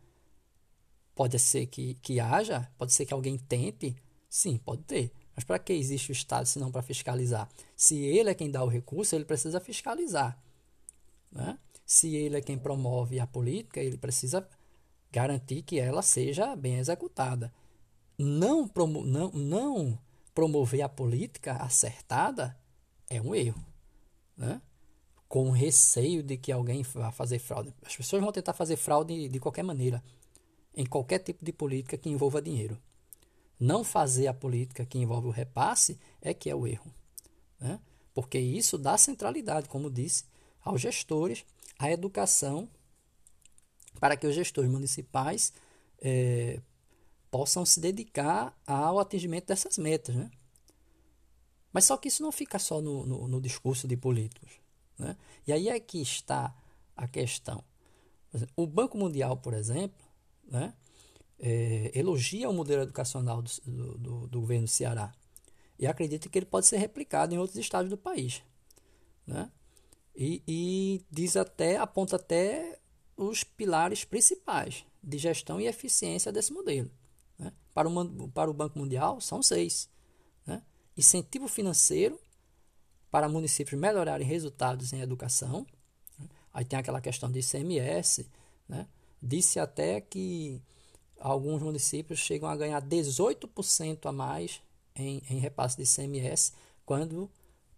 Pode 1.16 1.40
ser 1.40 1.66
que, 1.68 1.94
que 1.96 2.20
haja, 2.20 2.70
pode 2.78 2.92
ser 2.92 3.06
que 3.06 3.14
alguém 3.14 3.38
tente, 3.38 3.96
sim, 4.30 4.58
pode 4.58 4.84
ter. 4.84 5.12
Mas 5.34 5.46
para 5.46 5.58
que 5.58 5.72
existe 5.72 6.12
o 6.12 6.14
Estado 6.14 6.46
se 6.46 6.60
não 6.60 6.72
para 6.72 6.82
fiscalizar? 6.82 7.50
Se 7.76 7.98
ele 7.98 8.30
é 8.30 8.34
quem 8.34 8.52
dá 8.52 8.64
o 8.64 8.68
recurso, 8.68 9.16
ele 9.16 9.26
precisa 9.26 9.60
fiscalizar. 9.60 10.38
Né? 11.32 11.58
Se 11.86 12.16
ele 12.16 12.38
é 12.38 12.42
quem 12.42 12.58
promove 12.58 13.20
a 13.20 13.28
política, 13.28 13.80
ele 13.80 13.98
precisa 13.98 14.48
garantir 15.12 15.62
que 15.62 15.80
ela 15.80 16.02
seja 16.02 16.56
bem 16.56 16.78
executada. 16.78 17.54
Não, 18.18 18.68
promo 18.68 19.04
não, 19.06 19.32
não 19.32 20.00
promover 20.34 20.82
a 20.82 20.90
política 20.90 21.54
acertada 21.54 22.58
é 23.10 23.22
um 23.22 23.34
erro. 23.34 23.64
Né? 24.38 24.62
Com 25.28 25.50
receio 25.52 26.22
de 26.22 26.38
que 26.38 26.52
alguém 26.52 26.84
vá 26.84 27.12
fazer 27.12 27.40
fraude. 27.40 27.74
As 27.86 27.96
pessoas 27.96 28.22
vão 28.22 28.32
tentar 28.32 28.54
fazer 28.54 28.76
fraude 28.76 29.30
de 29.30 29.40
qualquer 29.40 29.64
maneira 29.64 30.04
em 30.76 30.86
qualquer 30.86 31.20
tipo 31.20 31.44
de 31.44 31.54
política 31.54 31.98
que 31.98 32.10
envolva 32.10 32.42
dinheiro. 32.42 32.78
Não 33.60 33.84
fazer 33.84 34.28
a 34.28 34.34
política 34.34 34.86
que 34.86 34.98
envolve 34.98 35.28
o 35.28 35.32
repasse 35.32 35.98
é 36.22 36.34
que 36.34 36.50
é 36.50 36.56
o 36.56 36.68
erro. 36.68 36.92
Né? 37.60 37.80
Porque 38.14 38.38
isso 38.38 38.78
dá 38.78 38.98
centralidade, 38.98 39.70
como 39.70 39.90
disse, 39.90 40.26
aos 40.62 40.82
gestores, 40.82 41.46
à 41.80 41.90
educação, 41.90 42.70
para 44.00 44.18
que 44.18 44.28
os 44.28 44.36
gestores 44.36 44.70
municipais 44.70 45.54
é, 46.02 46.60
possam 47.32 47.66
se 47.66 47.80
dedicar 47.80 48.58
ao 48.68 49.00
atingimento 49.00 49.48
dessas 49.48 49.78
metas. 49.78 50.16
Né? 50.16 50.30
Mas 51.72 51.86
só 51.86 51.96
que 51.96 52.10
isso 52.10 52.22
não 52.22 52.32
fica 52.32 52.60
só 52.60 52.82
no, 52.82 53.06
no, 53.06 53.28
no 53.28 53.42
discurso 53.42 53.88
de 53.88 53.96
políticos. 53.96 54.52
Né? 54.98 55.16
E 55.48 55.54
aí 55.54 55.70
é 55.70 55.80
que 55.80 56.02
está 56.02 56.54
a 56.96 57.08
questão. 57.08 57.64
O 58.56 58.68
Banco 58.68 58.98
Mundial, 58.98 59.38
por 59.38 59.54
exemplo, 59.54 60.05
né, 60.50 60.74
é, 61.40 61.92
elogia 61.94 62.50
o 62.50 62.54
modelo 62.54 62.84
educacional 62.84 63.42
do, 63.42 63.52
do, 63.98 64.28
do, 64.28 64.40
governo 64.40 64.66
do 64.66 64.70
Ceará 64.70 65.12
e 65.78 65.86
acredita 65.86 66.30
que 66.30 66.40
ele 66.40 66.46
pode 66.46 66.66
ser 66.66 66.78
replicado 66.78 67.34
em 67.34 67.38
outros 67.38 67.58
estados 67.58 67.90
do 67.90 67.98
país. 67.98 68.42
Né? 69.28 69.52
E, 70.16 70.42
e 70.48 71.06
diz 71.12 71.36
até, 71.36 71.78
aponta 71.78 72.16
até 72.16 72.80
os 73.18 73.44
pilares 73.44 74.06
principais 74.06 74.86
de 75.04 75.18
gestão 75.18 75.60
e 75.60 75.68
eficiência 75.68 76.32
desse 76.32 76.54
modelo. 76.54 76.90
Né? 77.38 77.52
Para, 77.74 77.90
o, 77.90 78.30
para 78.30 78.50
o 78.50 78.54
Banco 78.54 78.80
Mundial, 78.80 79.20
são 79.20 79.44
seis. 79.44 79.90
Né? 80.46 80.62
Incentivo 80.98 81.48
financeiro 81.48 82.20
para 83.12 83.28
municípios 83.30 83.80
melhorarem 83.80 84.26
resultados 84.26 84.94
em 84.94 85.02
educação. 85.02 85.66
Né? 86.18 86.28
Aí 86.54 86.64
tem 86.64 86.80
aquela 86.80 87.02
questão 87.02 87.30
de 87.30 87.40
ICMS, 87.40 88.30
né? 88.68 88.88
Disse 89.26 89.60
até 89.60 90.00
que 90.00 90.62
alguns 91.20 91.60
municípios 91.60 92.20
chegam 92.20 92.48
a 92.48 92.56
ganhar 92.56 92.80
18% 92.80 94.06
a 94.06 94.12
mais 94.12 94.62
em, 94.96 95.20
em 95.28 95.40
repasse 95.40 95.76
de 95.76 95.82
ICMS 95.82 96.54
quando 96.86 97.28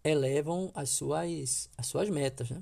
elevam 0.03 0.69
as 0.75 0.89
suas, 0.89 1.69
as 1.77 1.87
suas 1.87 2.09
metas. 2.09 2.49
Né? 2.49 2.61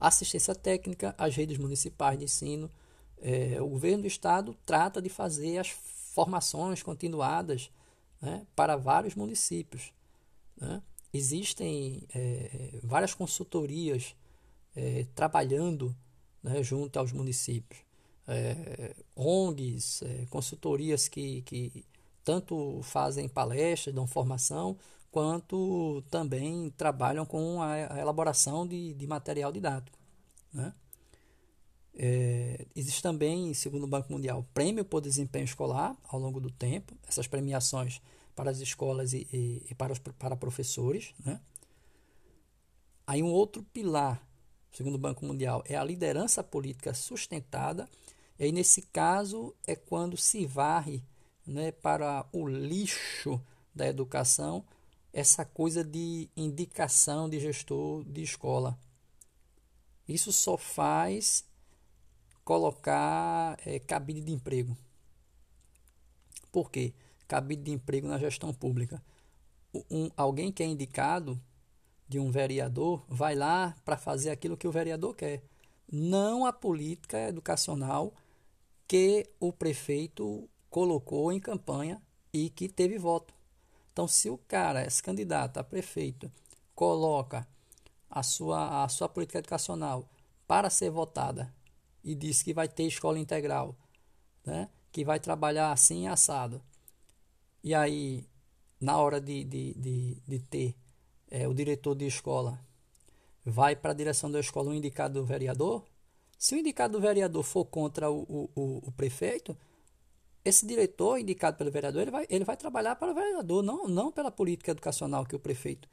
Assistência 0.00 0.56
técnica 0.56 1.14
às 1.16 1.36
redes 1.36 1.56
municipais 1.56 2.18
de 2.18 2.24
ensino. 2.24 2.68
É, 3.18 3.62
o 3.62 3.68
governo 3.68 4.02
do 4.02 4.08
estado 4.08 4.52
trata 4.66 5.00
de 5.00 5.08
fazer 5.08 5.58
as 5.58 5.68
formações 5.68 6.82
continuadas 6.82 7.70
né, 8.20 8.44
para 8.56 8.74
vários 8.74 9.14
municípios. 9.14 9.92
Né? 10.56 10.82
Existem 11.14 12.02
é, 12.12 12.80
várias 12.82 13.14
consultorias 13.14 14.16
é, 14.74 15.06
trabalhando 15.14 15.94
né, 16.46 16.62
junto 16.62 16.96
aos 16.98 17.12
municípios. 17.12 17.80
É, 18.28 18.94
ONGs, 19.14 20.02
é, 20.02 20.26
consultorias 20.30 21.08
que, 21.08 21.42
que 21.42 21.84
tanto 22.24 22.80
fazem 22.82 23.28
palestras, 23.28 23.94
dão 23.94 24.06
formação, 24.06 24.76
quanto 25.10 26.02
também 26.10 26.70
trabalham 26.76 27.26
com 27.26 27.60
a, 27.62 28.00
elaboração 28.00 28.66
de, 28.66 28.94
de, 28.94 29.06
material 29.06 29.50
didático. 29.52 29.98
Né? 30.52 30.72
É, 31.94 32.66
existe 32.74 33.02
também, 33.02 33.52
segundo 33.54 33.84
o 33.84 33.88
Banco 33.88 34.12
Mundial, 34.12 34.46
prêmio 34.54 34.84
por 34.84 35.00
desempenho 35.00 35.44
escolar 35.44 35.96
ao 36.08 36.18
longo 36.20 36.40
do 36.40 36.50
tempo, 36.50 36.94
essas 37.08 37.26
premiações 37.26 38.00
para 38.34 38.50
as 38.50 38.58
escolas 38.58 39.12
e, 39.12 39.26
e, 39.32 39.66
e 39.70 39.74
para, 39.74 39.92
os, 39.92 39.98
para 39.98 40.36
professores. 40.36 41.14
Né? 41.24 41.40
Aí 43.06 43.22
um 43.22 43.30
outro 43.30 43.62
pilar 43.62 44.20
segundo 44.72 44.96
o 44.96 44.98
Banco 44.98 45.24
Mundial, 45.24 45.62
é 45.66 45.76
a 45.76 45.84
liderança 45.84 46.42
política 46.42 46.94
sustentada. 46.94 47.88
E 48.38 48.44
aí, 48.44 48.52
nesse 48.52 48.82
caso, 48.82 49.54
é 49.66 49.74
quando 49.74 50.16
se 50.16 50.44
varre 50.46 51.02
né, 51.46 51.72
para 51.72 52.26
o 52.32 52.46
lixo 52.46 53.40
da 53.74 53.86
educação 53.86 54.64
essa 55.12 55.44
coisa 55.46 55.82
de 55.82 56.28
indicação 56.36 57.28
de 57.28 57.40
gestor 57.40 58.04
de 58.04 58.22
escola. 58.22 58.78
Isso 60.06 60.30
só 60.32 60.58
faz 60.58 61.44
colocar 62.44 63.58
é, 63.64 63.78
cabide 63.78 64.20
de 64.20 64.32
emprego. 64.32 64.76
Por 66.52 66.70
quê? 66.70 66.92
Cabide 67.26 67.62
de 67.62 67.72
emprego 67.72 68.06
na 68.06 68.18
gestão 68.18 68.52
pública. 68.52 69.02
Um, 69.90 70.10
alguém 70.16 70.52
que 70.52 70.62
é 70.62 70.66
indicado 70.66 71.40
de 72.08 72.18
um 72.18 72.30
vereador 72.30 73.04
vai 73.08 73.34
lá 73.34 73.74
para 73.84 73.96
fazer 73.96 74.30
aquilo 74.30 74.56
que 74.56 74.68
o 74.68 74.72
vereador 74.72 75.14
quer. 75.14 75.42
não 75.90 76.44
a 76.44 76.52
política 76.52 77.28
educacional 77.28 78.12
que 78.88 79.28
o 79.40 79.52
prefeito 79.52 80.48
colocou 80.70 81.32
em 81.32 81.40
campanha 81.40 82.02
e 82.32 82.50
que 82.50 82.68
teve 82.68 82.98
voto. 82.98 83.34
Então, 83.92 84.06
se 84.06 84.28
o 84.28 84.38
cara, 84.38 84.84
esse 84.84 85.02
candidato 85.02 85.58
a 85.58 85.64
prefeito, 85.64 86.30
coloca 86.74 87.46
a 88.10 88.22
sua, 88.22 88.84
a 88.84 88.88
sua 88.88 89.08
política 89.08 89.38
educacional 89.38 90.08
para 90.46 90.70
ser 90.70 90.90
votada 90.90 91.52
e 92.04 92.14
diz 92.14 92.42
que 92.42 92.52
vai 92.52 92.68
ter 92.68 92.84
escola 92.84 93.18
integral, 93.18 93.76
né? 94.44 94.68
que 94.92 95.04
vai 95.04 95.18
trabalhar 95.18 95.72
assim 95.72 96.06
assado, 96.06 96.62
e 97.66 97.74
aí, 97.74 98.24
na 98.80 98.96
hora 98.98 99.20
de, 99.20 99.42
de, 99.42 99.74
de, 99.74 100.22
de 100.26 100.38
ter 100.38 100.76
é, 101.36 101.46
o 101.46 101.52
diretor 101.52 101.94
de 101.94 102.06
escola, 102.06 102.58
vai 103.44 103.76
para 103.76 103.92
a 103.92 103.94
direção 103.94 104.30
da 104.30 104.40
escola 104.40 104.70
um 104.70 104.74
indicado 104.74 105.20
do 105.20 105.26
vereador, 105.26 105.84
se 106.38 106.54
o 106.54 106.58
indicado 106.58 106.94
do 106.94 107.00
vereador 107.00 107.42
for 107.42 107.64
contra 107.64 108.10
o, 108.10 108.22
o, 108.22 108.50
o, 108.54 108.88
o 108.88 108.92
prefeito, 108.92 109.56
esse 110.44 110.66
diretor 110.66 111.18
indicado 111.18 111.56
pelo 111.56 111.70
vereador 111.70 112.02
ele 112.02 112.10
vai, 112.10 112.26
ele 112.30 112.44
vai 112.44 112.56
trabalhar 112.56 112.96
para 112.96 113.12
o 113.12 113.14
vereador, 113.14 113.62
não, 113.62 113.86
não 113.86 114.10
pela 114.10 114.30
política 114.30 114.70
educacional 114.70 115.26
que 115.26 115.36
o 115.36 115.38
prefeito 115.38 115.88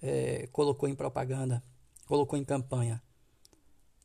é, 0.00 0.46
colocou 0.52 0.88
em 0.88 0.94
propaganda, 0.94 1.62
colocou 2.06 2.38
em 2.38 2.44
campanha. 2.44 3.02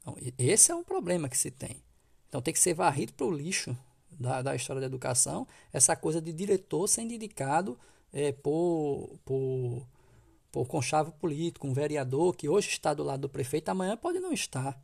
Então, 0.02 0.16
esse 0.38 0.72
é 0.72 0.76
um 0.76 0.84
problema 0.84 1.30
que 1.30 1.38
se 1.38 1.52
tem. 1.52 1.84
Então 2.28 2.42
tem 2.42 2.54
que 2.54 2.60
ser 2.60 2.74
varrido 2.74 3.14
para 3.14 3.26
o 3.26 3.32
lixo 3.32 3.78
da, 4.12 4.42
da 4.42 4.56
história 4.56 4.80
da 4.80 4.88
educação, 4.88 5.48
essa 5.74 5.96
coisa 5.96 6.22
de 6.22 6.32
diretor 6.32 6.88
sendo 6.88 7.14
indicado 7.14 7.78
é, 8.14 8.32
por, 8.32 9.20
por, 9.26 9.86
por 10.52 10.68
conchavo 10.68 11.12
político, 11.12 11.68
um 11.68 11.74
vereador 11.74 12.36
que 12.36 12.50
hoje 12.50 12.70
está 12.70 12.94
do 12.94 13.04
lado 13.04 13.22
do 13.22 13.30
prefeito, 13.30 13.70
amanhã 13.70 13.96
pode 13.96 14.20
não 14.20 14.34
estar. 14.34 14.82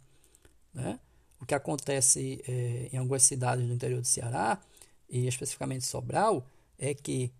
Né? 0.73 0.99
O 1.39 1.45
que 1.45 1.55
acontece 1.55 2.43
é, 2.47 2.89
em 2.93 2.97
algumas 2.97 3.23
cidades 3.23 3.65
do 3.65 3.73
interior 3.73 4.01
do 4.01 4.07
Ceará 4.07 4.61
e 5.09 5.27
especificamente 5.27 5.85
Sobral, 5.85 6.45
é 6.77 6.93
que 6.93 7.31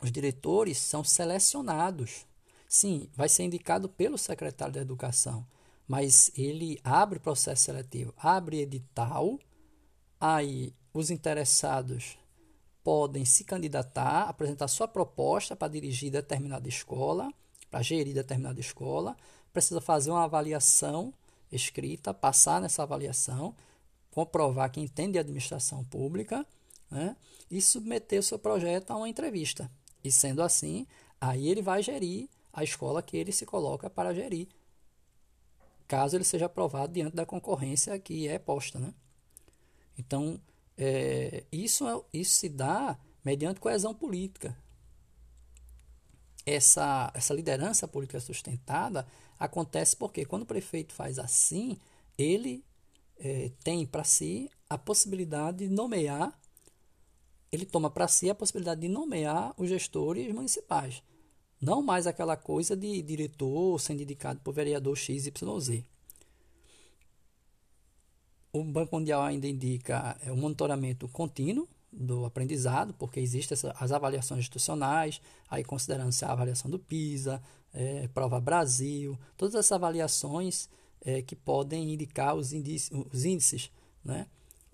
os 0.00 0.10
diretores 0.10 0.78
são 0.78 1.02
selecionados. 1.04 2.26
Sim, 2.68 3.08
vai 3.14 3.28
ser 3.28 3.44
indicado 3.44 3.88
pelo 3.88 4.18
secretário 4.18 4.74
da 4.74 4.80
Educação, 4.80 5.46
mas 5.86 6.30
ele 6.36 6.78
abre 6.82 7.18
processo 7.18 7.64
seletivo, 7.64 8.14
abre 8.16 8.60
edital, 8.60 9.38
aí 10.20 10.74
os 10.92 11.10
interessados 11.10 12.16
podem 12.82 13.24
se 13.24 13.44
candidatar, 13.44 14.28
apresentar 14.28 14.68
sua 14.68 14.88
proposta 14.88 15.54
para 15.54 15.72
dirigir 15.72 16.10
determinada 16.10 16.68
escola, 16.68 17.32
para 17.70 17.82
gerir 17.82 18.14
determinada 18.14 18.60
escola, 18.60 19.16
precisa 19.52 19.80
fazer 19.80 20.10
uma 20.10 20.24
avaliação 20.24 21.12
escrita, 21.50 22.12
passar 22.12 22.60
nessa 22.60 22.82
avaliação, 22.82 23.54
comprovar 24.10 24.70
que 24.70 24.80
entende 24.80 25.12
de 25.12 25.18
administração 25.18 25.84
pública 25.84 26.46
né, 26.90 27.16
e 27.50 27.60
submeter 27.60 28.20
o 28.20 28.22
seu 28.22 28.38
projeto 28.38 28.90
a 28.90 28.96
uma 28.96 29.08
entrevista. 29.08 29.70
E 30.02 30.10
sendo 30.10 30.42
assim, 30.42 30.86
aí 31.20 31.48
ele 31.48 31.62
vai 31.62 31.82
gerir 31.82 32.28
a 32.52 32.64
escola 32.64 33.02
que 33.02 33.16
ele 33.16 33.32
se 33.32 33.46
coloca 33.46 33.88
para 33.88 34.14
gerir, 34.14 34.48
caso 35.86 36.16
ele 36.16 36.24
seja 36.24 36.46
aprovado 36.46 36.92
diante 36.92 37.14
da 37.14 37.24
concorrência 37.24 37.98
que 37.98 38.28
é 38.28 38.38
posta. 38.38 38.78
Né? 38.78 38.92
Então, 39.98 40.40
é, 40.84 41.44
isso, 41.52 41.86
é, 41.86 42.02
isso 42.12 42.34
se 42.34 42.48
dá 42.48 42.98
mediante 43.24 43.60
coesão 43.60 43.94
política. 43.94 44.56
Essa, 46.44 47.12
essa 47.14 47.32
liderança 47.32 47.86
política 47.86 48.18
sustentada 48.18 49.06
acontece 49.38 49.96
porque 49.96 50.24
quando 50.24 50.42
o 50.42 50.46
prefeito 50.46 50.92
faz 50.92 51.20
assim, 51.20 51.78
ele 52.18 52.64
é, 53.20 53.52
tem 53.62 53.86
para 53.86 54.02
si 54.02 54.50
a 54.68 54.76
possibilidade 54.76 55.68
de 55.68 55.72
nomear, 55.72 56.36
ele 57.52 57.64
toma 57.64 57.88
para 57.88 58.08
si 58.08 58.28
a 58.28 58.34
possibilidade 58.34 58.80
de 58.80 58.88
nomear 58.88 59.54
os 59.56 59.68
gestores 59.68 60.34
municipais. 60.34 61.00
Não 61.60 61.80
mais 61.80 62.08
aquela 62.08 62.36
coisa 62.36 62.74
de 62.74 63.00
diretor 63.02 63.80
sendo 63.80 64.02
indicado 64.02 64.40
por 64.40 64.52
vereador 64.52 64.96
XYZ. 64.96 65.84
O 68.54 68.62
Banco 68.62 68.96
Mundial 68.96 69.22
ainda 69.22 69.46
indica 69.46 70.14
o 70.26 70.28
é, 70.28 70.32
monitoramento 70.32 71.08
contínuo 71.08 71.66
do 71.90 72.26
aprendizado, 72.26 72.92
porque 72.92 73.18
existem 73.18 73.56
as 73.76 73.92
avaliações 73.92 74.40
institucionais, 74.40 75.22
aí 75.48 75.64
considerando-se 75.64 76.22
a 76.22 76.32
avaliação 76.32 76.70
do 76.70 76.78
PISA, 76.78 77.42
é, 77.72 78.08
Prova 78.08 78.38
Brasil, 78.38 79.18
todas 79.38 79.54
essas 79.54 79.72
avaliações 79.72 80.68
é, 81.00 81.22
que 81.22 81.34
podem 81.34 81.94
indicar 81.94 82.34
os 82.34 82.52
índices, 82.52 82.90
os 83.10 83.24
índices 83.24 83.70
né, 84.04 84.26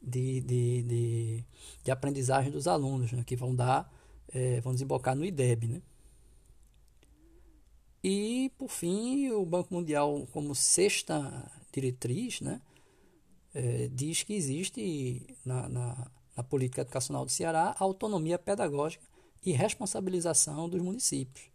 de, 0.03 0.41
de, 0.41 0.83
de, 0.83 1.45
de 1.85 1.91
aprendizagem 1.93 2.51
dos 2.51 2.67
alunos, 2.67 3.12
né, 3.12 3.23
que 3.25 3.37
vão 3.37 3.55
dar, 3.55 3.88
é, 4.33 4.61
vão 4.61 4.73
desembocar 4.73 5.14
no 5.14 5.25
IDEB. 5.25 5.69
Né? 5.69 5.83
E, 8.03 8.51
por 8.59 8.71
fim, 8.71 9.31
o 9.31 9.47
Banco 9.47 9.73
Mundial, 9.73 10.27
como 10.33 10.53
sexta 10.53 11.49
diretriz, 11.73 12.41
né, 12.41 12.61
é, 13.59 13.88
diz 13.88 14.23
que 14.23 14.35
existe 14.35 15.27
na, 15.44 15.68
na, 15.68 16.11
na 16.37 16.44
política 16.44 16.83
educacional 16.83 17.25
do 17.25 17.31
Ceará 17.33 17.75
autonomia 17.81 18.38
pedagógica 18.38 19.05
e 19.44 19.51
responsabilização 19.51 20.68
dos 20.68 20.81
municípios. 20.81 21.51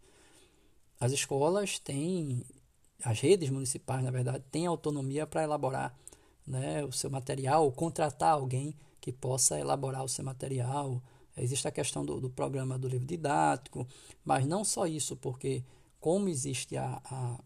As 1.00 1.12
escolas 1.12 1.78
têm 1.78 2.44
as 3.02 3.20
redes 3.20 3.48
municipais, 3.48 4.04
na 4.04 4.10
verdade, 4.10 4.44
têm 4.50 4.66
autonomia 4.66 5.26
para 5.26 5.42
elaborar 5.42 5.94
né, 6.46 6.84
o 6.84 6.92
seu 6.92 7.10
material, 7.10 7.72
contratar 7.72 8.34
alguém 8.34 8.76
que 9.00 9.10
possa 9.10 9.58
elaborar 9.58 10.04
o 10.04 10.08
seu 10.08 10.24
material. 10.24 11.02
Existe 11.36 11.66
a 11.66 11.72
questão 11.72 12.04
do, 12.04 12.20
do 12.20 12.30
programa 12.30 12.78
do 12.78 12.86
livro 12.86 13.06
didático, 13.06 13.86
mas 14.24 14.46
não 14.46 14.62
só 14.62 14.86
isso, 14.86 15.16
porque 15.16 15.64
como 16.00 16.28
existe 16.28 16.76
a, 16.76 17.00
a, 17.04 17.38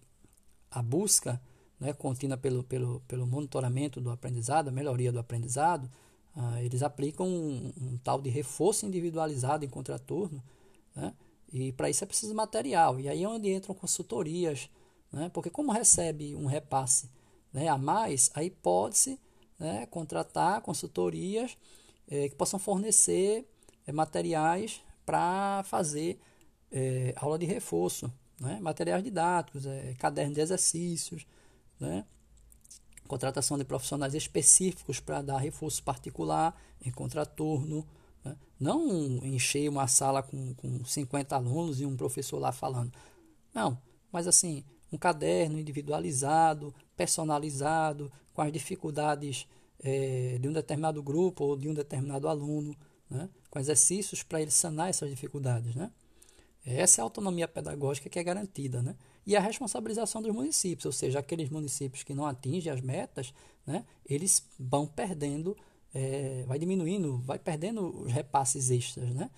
a 0.70 0.82
busca 0.82 1.40
né, 1.80 1.92
contínua 1.92 2.36
pelo, 2.36 2.62
pelo, 2.64 3.00
pelo 3.08 3.26
monitoramento 3.26 4.00
do 4.00 4.10
aprendizado, 4.10 4.68
a 4.68 4.72
melhoria 4.72 5.12
do 5.12 5.18
aprendizado, 5.18 5.90
ah, 6.36 6.62
eles 6.62 6.82
aplicam 6.82 7.26
um, 7.26 7.72
um, 7.80 7.98
tal 7.98 8.20
de 8.20 8.30
reforço 8.30 8.86
individualizado 8.86 9.64
em 9.64 9.68
contraturno, 9.68 10.42
né, 10.94 11.14
e 11.52 11.72
para 11.72 11.88
isso 11.88 12.04
é 12.04 12.06
preciso 12.06 12.34
material. 12.34 13.00
E 13.00 13.08
aí 13.08 13.22
é 13.22 13.28
onde 13.28 13.52
entram 13.52 13.74
consultorias, 13.74 14.68
né? 15.12 15.30
Porque 15.32 15.50
como 15.50 15.72
recebe 15.72 16.34
um 16.34 16.46
repasse 16.46 17.10
né, 17.52 17.68
a 17.68 17.78
mais, 17.78 18.30
aí 18.34 18.50
pode-se 18.50 19.18
né, 19.58 19.86
contratar 19.86 20.60
consultorias 20.60 21.56
é, 22.08 22.28
que 22.28 22.34
possam 22.34 22.58
fornecer 22.58 23.48
é, 23.86 23.92
materiais 23.92 24.80
para 25.04 25.62
fazer 25.64 26.20
é, 26.70 27.14
aula 27.16 27.38
de 27.38 27.46
reforço, 27.46 28.12
né, 28.38 28.58
materiais 28.60 29.02
didáticos, 29.02 29.66
é, 29.66 29.94
caderno 29.98 30.34
de 30.34 30.40
exercícios, 30.40 31.26
né, 31.80 32.04
contratação 33.06 33.56
de 33.56 33.64
profissionais 33.64 34.14
específicos 34.14 35.00
para 35.00 35.22
dar 35.22 35.38
reforço 35.38 35.82
particular 35.82 36.54
em 36.84 36.90
contraturno, 36.90 37.86
né, 38.24 38.36
não 38.60 38.86
encher 39.24 39.68
uma 39.68 39.86
sala 39.86 40.22
com, 40.22 40.54
com 40.54 40.84
50 40.84 41.34
alunos 41.34 41.80
e 41.80 41.86
um 41.86 41.96
professor 41.96 42.38
lá 42.38 42.52
falando. 42.52 42.92
Não, 43.54 43.78
mas 44.12 44.26
assim, 44.26 44.64
um 44.92 44.98
caderno 44.98 45.58
individualizado, 45.58 46.74
personalizado, 46.96 48.10
com 48.32 48.42
as 48.42 48.52
dificuldades 48.52 49.46
é, 49.80 50.38
de 50.40 50.48
um 50.48 50.52
determinado 50.52 51.02
grupo 51.02 51.44
ou 51.44 51.56
de 51.56 51.68
um 51.68 51.74
determinado 51.74 52.28
aluno, 52.28 52.76
né? 53.10 53.28
com 53.50 53.58
exercícios 53.58 54.22
para 54.22 54.40
ele 54.40 54.50
sanar 54.50 54.88
essas 54.88 55.10
dificuldades. 55.10 55.74
Né? 55.74 55.90
Essa 56.64 57.00
é 57.00 57.02
a 57.02 57.04
autonomia 57.04 57.48
pedagógica 57.48 58.08
que 58.08 58.18
é 58.18 58.22
garantida. 58.22 58.82
Né? 58.82 58.94
E 59.28 59.36
a 59.36 59.40
responsabilização 59.40 60.22
dos 60.22 60.34
municípios, 60.34 60.86
ou 60.86 60.92
seja, 60.92 61.18
aqueles 61.18 61.50
municípios 61.50 62.02
que 62.02 62.14
não 62.14 62.24
atingem 62.24 62.72
as 62.72 62.80
metas, 62.80 63.34
né? 63.66 63.84
eles 64.08 64.42
vão 64.58 64.86
perdendo, 64.86 65.54
é, 65.92 66.44
vai 66.46 66.58
diminuindo, 66.58 67.18
vai 67.18 67.38
perdendo 67.38 68.04
os 68.04 68.10
repasses 68.10 68.70
extras. 68.70 69.10
Né? 69.10 69.30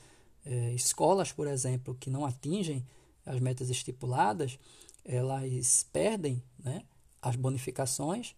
É, 0.47 0.73
escolas, 0.75 1.33
por 1.33 1.49
exemplo, 1.49 1.97
que 1.99 2.09
não 2.09 2.25
atingem 2.25 2.87
as 3.27 3.41
metas 3.41 3.69
estipuladas, 3.69 4.61
elas 5.05 5.85
perdem 5.93 6.41
né, 6.63 6.85
as 7.21 7.35
bonificações, 7.35 8.37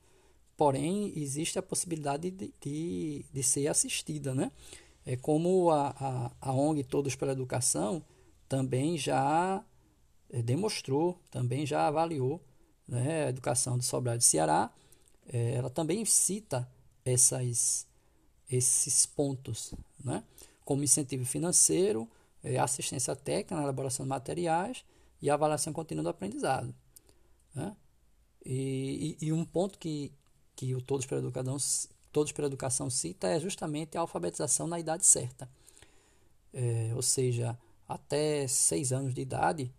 porém 0.57 1.12
existe 1.14 1.59
a 1.59 1.62
possibilidade 1.62 2.31
de, 2.31 2.51
de, 2.62 3.26
de 3.31 3.43
ser 3.43 3.68
assistida. 3.68 4.35
Né? 4.35 4.51
É 5.05 5.18
como 5.18 5.70
a, 5.70 5.91
a, 6.41 6.49
a 6.49 6.53
ONG 6.55 6.83
Todos 6.83 7.14
pela 7.14 7.33
Educação 7.33 8.03
também 8.49 8.97
já 8.97 9.62
demonstrou, 10.41 11.18
também 11.30 11.66
já 11.66 11.87
avaliou 11.87 12.41
né, 12.89 13.26
a 13.26 13.28
educação 13.28 13.76
de 13.76 13.85
Sobral 13.85 14.16
de 14.16 14.24
Ceará, 14.24 14.70
é, 15.30 15.55
ela 15.55 15.68
também 15.68 16.05
cita 16.05 16.68
essas, 17.05 17.87
esses 18.51 19.05
pontos, 19.05 19.74
né? 20.03 20.22
como 20.64 20.85
incentivo 20.85 21.24
financeiro, 21.26 22.09
é, 22.43 22.59
assistência 22.59 23.14
técnica 23.14 23.57
na 23.57 23.62
elaboração 23.62 24.05
de 24.07 24.09
materiais 24.11 24.85
e 25.20 25.28
avaliação 25.28 25.72
contínua 25.72 26.03
do 26.03 26.09
aprendizado. 26.09 26.74
Né? 27.55 27.76
E, 28.45 29.16
e, 29.20 29.26
e, 29.26 29.33
um 29.33 29.45
ponto 29.45 29.78
que 29.78 30.12
que 30.55 30.74
o 30.74 30.80
Todos 30.80 31.07
pela 31.07 31.20
Educação, 31.20 31.57
Todos 32.12 32.33
pela 32.33 32.47
Educação 32.47 32.91
cita 32.91 33.28
é 33.28 33.41
justamente 33.41 33.97
a 33.97 34.01
alfabetização 34.01 34.66
na 34.66 34.78
idade 34.78 35.07
certa. 35.07 35.49
É, 36.53 36.93
ou 36.95 37.03
seja, 37.03 37.59
até 37.89 38.47
seis 38.47 38.93
anos 38.93 39.14
de 39.14 39.22
idade, 39.22 39.72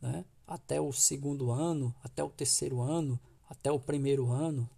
né, 0.00 0.24
até 0.46 0.80
o 0.80 0.92
segundo 0.92 1.50
ano, 1.50 1.94
até 2.02 2.22
o 2.22 2.30
terceiro 2.30 2.80
ano, 2.80 3.18
até 3.48 3.70
o 3.70 3.80
primeiro 3.80 4.30
ano, 4.30 4.68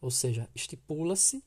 ou 0.00 0.10
seja, 0.10 0.48
estipula-se 0.54 1.42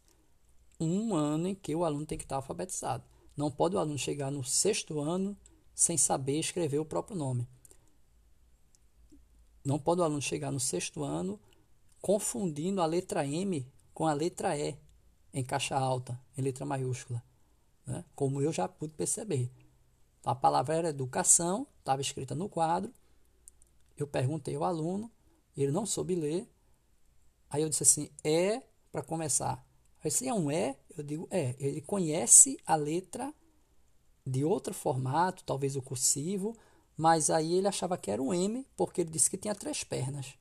um 0.79 1.15
ano 1.15 1.47
em 1.47 1.55
que 1.55 1.75
o 1.75 1.85
aluno 1.85 2.05
tem 2.05 2.17
que 2.17 2.23
estar 2.23 2.37
alfabetizado. 2.37 3.03
Não 3.35 3.51
pode 3.51 3.75
o 3.75 3.79
aluno 3.79 3.97
chegar 3.97 4.31
no 4.31 4.43
sexto 4.43 4.99
ano 4.99 5.37
sem 5.73 5.97
saber 5.97 6.39
escrever 6.39 6.79
o 6.79 6.85
próprio 6.85 7.15
nome. 7.15 7.47
Não 9.63 9.79
pode 9.79 10.01
o 10.01 10.03
aluno 10.03 10.21
chegar 10.21 10.51
no 10.51 10.59
sexto 10.59 11.03
ano 11.03 11.39
confundindo 12.01 12.81
a 12.81 12.85
letra 12.85 13.25
M 13.25 13.65
com 13.93 14.07
a 14.07 14.13
letra 14.13 14.57
E 14.57 14.75
em 15.33 15.43
caixa 15.43 15.77
alta, 15.77 16.19
em 16.37 16.41
letra 16.41 16.65
maiúscula, 16.65 17.23
né? 17.85 18.03
como 18.15 18.41
eu 18.41 18.51
já 18.51 18.67
pude 18.67 18.93
perceber. 18.93 19.49
A 20.25 20.35
palavra 20.35 20.75
era 20.75 20.89
educação, 20.89 21.65
estava 21.79 22.01
escrita 22.01 22.35
no 22.35 22.49
quadro. 22.49 22.93
Eu 24.01 24.07
perguntei 24.07 24.55
ao 24.55 24.63
aluno, 24.63 25.11
ele 25.55 25.71
não 25.71 25.85
soube 25.85 26.15
ler. 26.15 26.49
Aí 27.49 27.61
eu 27.61 27.69
disse 27.69 27.83
assim: 27.83 28.09
é 28.23 28.61
para 28.91 29.01
começar. 29.01 29.65
Aí 30.03 30.09
se 30.09 30.27
é 30.27 30.33
um 30.33 30.49
é, 30.49 30.77
eu 30.97 31.03
digo 31.03 31.27
é. 31.29 31.55
Ele 31.59 31.81
conhece 31.81 32.57
a 32.65 32.75
letra 32.75 33.33
de 34.25 34.43
outro 34.43 34.73
formato, 34.73 35.43
talvez 35.43 35.75
o 35.75 35.81
cursivo, 35.81 36.55
mas 36.97 37.29
aí 37.29 37.53
ele 37.53 37.67
achava 37.67 37.97
que 37.97 38.11
era 38.11 38.21
um 38.21 38.33
M, 38.33 38.65
porque 38.75 39.01
ele 39.01 39.09
disse 39.09 39.29
que 39.29 39.37
tinha 39.37 39.55
três 39.55 39.83
pernas. 39.83 40.33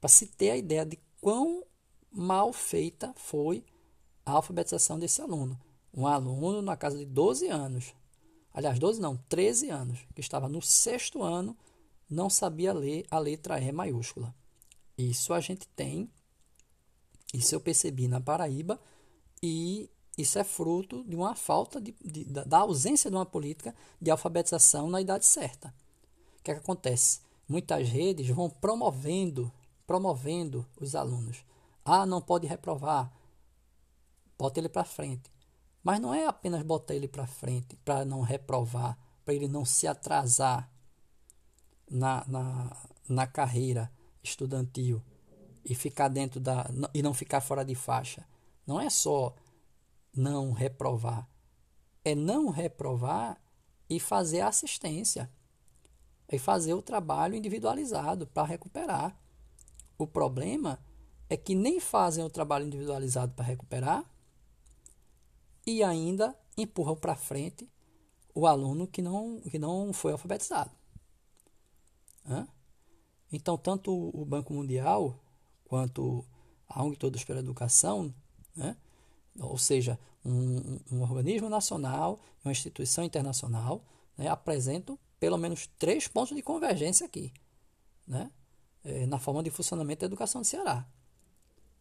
Para 0.00 0.08
se 0.08 0.26
ter 0.26 0.50
a 0.50 0.56
ideia 0.56 0.84
de 0.84 0.98
quão 1.20 1.64
mal 2.10 2.52
feita 2.52 3.12
foi 3.16 3.64
a 4.24 4.32
alfabetização 4.32 4.98
desse 4.98 5.20
aluno. 5.20 5.58
Um 5.94 6.06
aluno 6.06 6.62
na 6.62 6.76
casa 6.76 6.96
de 6.96 7.04
12 7.04 7.48
anos, 7.48 7.94
aliás, 8.52 8.78
12 8.78 9.00
não, 9.00 9.16
13 9.28 9.70
anos, 9.70 10.00
que 10.14 10.20
estava 10.20 10.48
no 10.48 10.62
sexto 10.62 11.22
ano, 11.22 11.56
não 12.12 12.28
sabia 12.28 12.72
ler 12.72 13.06
a 13.10 13.18
letra 13.18 13.58
E 13.58 13.72
maiúscula. 13.72 14.34
Isso 14.96 15.32
a 15.32 15.40
gente 15.40 15.66
tem, 15.68 16.10
isso 17.32 17.54
eu 17.54 17.60
percebi 17.60 18.06
na 18.06 18.20
Paraíba, 18.20 18.78
e 19.42 19.90
isso 20.16 20.38
é 20.38 20.44
fruto 20.44 21.02
de 21.04 21.16
uma 21.16 21.34
falta 21.34 21.80
de, 21.80 21.94
de, 22.04 22.24
da 22.24 22.58
ausência 22.58 23.10
de 23.10 23.16
uma 23.16 23.24
política 23.24 23.74
de 24.00 24.10
alfabetização 24.10 24.90
na 24.90 25.00
idade 25.00 25.24
certa. 25.24 25.74
O 26.38 26.42
que, 26.42 26.50
é 26.50 26.54
que 26.54 26.60
acontece? 26.60 27.20
Muitas 27.48 27.88
redes 27.88 28.28
vão 28.28 28.50
promovendo, 28.50 29.50
promovendo 29.86 30.66
os 30.78 30.94
alunos. 30.94 31.44
Ah, 31.84 32.04
não 32.04 32.20
pode 32.20 32.46
reprovar. 32.46 33.10
Bota 34.38 34.60
ele 34.60 34.68
para 34.68 34.84
frente. 34.84 35.32
Mas 35.82 35.98
não 35.98 36.12
é 36.12 36.26
apenas 36.26 36.62
botar 36.62 36.94
ele 36.94 37.08
para 37.08 37.26
frente 37.26 37.74
para 37.76 38.04
não 38.04 38.20
reprovar, 38.20 38.98
para 39.24 39.34
ele 39.34 39.48
não 39.48 39.64
se 39.64 39.86
atrasar 39.86 40.71
na, 41.92 42.24
na, 42.26 42.76
na 43.08 43.26
carreira 43.26 43.92
estudantil 44.22 45.02
e 45.64 45.74
ficar 45.74 46.08
dentro 46.08 46.40
da 46.40 46.68
e 46.94 47.02
não 47.02 47.12
ficar 47.12 47.40
fora 47.40 47.64
de 47.64 47.74
faixa. 47.74 48.26
Não 48.66 48.80
é 48.80 48.88
só 48.88 49.34
não 50.16 50.52
reprovar. 50.52 51.28
É 52.04 52.14
não 52.14 52.48
reprovar 52.48 53.40
e 53.88 54.00
fazer 54.00 54.40
assistência. 54.40 55.30
É 56.26 56.38
fazer 56.38 56.72
o 56.74 56.82
trabalho 56.82 57.34
individualizado 57.34 58.26
para 58.26 58.48
recuperar. 58.48 59.16
O 59.98 60.06
problema 60.06 60.78
é 61.28 61.36
que 61.36 61.54
nem 61.54 61.78
fazem 61.78 62.24
o 62.24 62.30
trabalho 62.30 62.66
individualizado 62.66 63.32
para 63.34 63.44
recuperar 63.44 64.04
e 65.66 65.82
ainda 65.82 66.34
empurram 66.56 66.96
para 66.96 67.14
frente 67.14 67.70
o 68.34 68.46
aluno 68.46 68.86
que 68.86 69.02
não, 69.02 69.40
que 69.42 69.58
não 69.58 69.92
foi 69.92 70.12
alfabetizado. 70.12 70.70
Hã? 72.26 72.46
Então, 73.32 73.56
tanto 73.56 73.92
o 73.92 74.24
Banco 74.24 74.52
Mundial 74.52 75.18
quanto 75.64 76.24
a 76.68 76.82
ONG 76.82 76.96
Todos 76.96 77.24
pela 77.24 77.40
Educação 77.40 78.14
né, 78.54 78.76
ou 79.40 79.56
seja, 79.56 79.98
um, 80.24 80.78
um 80.90 81.02
organismo 81.02 81.48
nacional 81.48 82.20
uma 82.44 82.52
instituição 82.52 83.04
internacional 83.04 83.84
né, 84.16 84.28
apresentam 84.28 84.98
pelo 85.18 85.38
menos 85.38 85.68
três 85.78 86.08
pontos 86.08 86.34
de 86.36 86.42
convergência 86.42 87.06
aqui, 87.06 87.32
né, 88.06 88.30
é, 88.84 89.06
na 89.06 89.18
forma 89.18 89.42
de 89.42 89.50
funcionamento 89.50 90.00
da 90.00 90.06
educação 90.06 90.40
do 90.40 90.46
Ceará, 90.46 90.86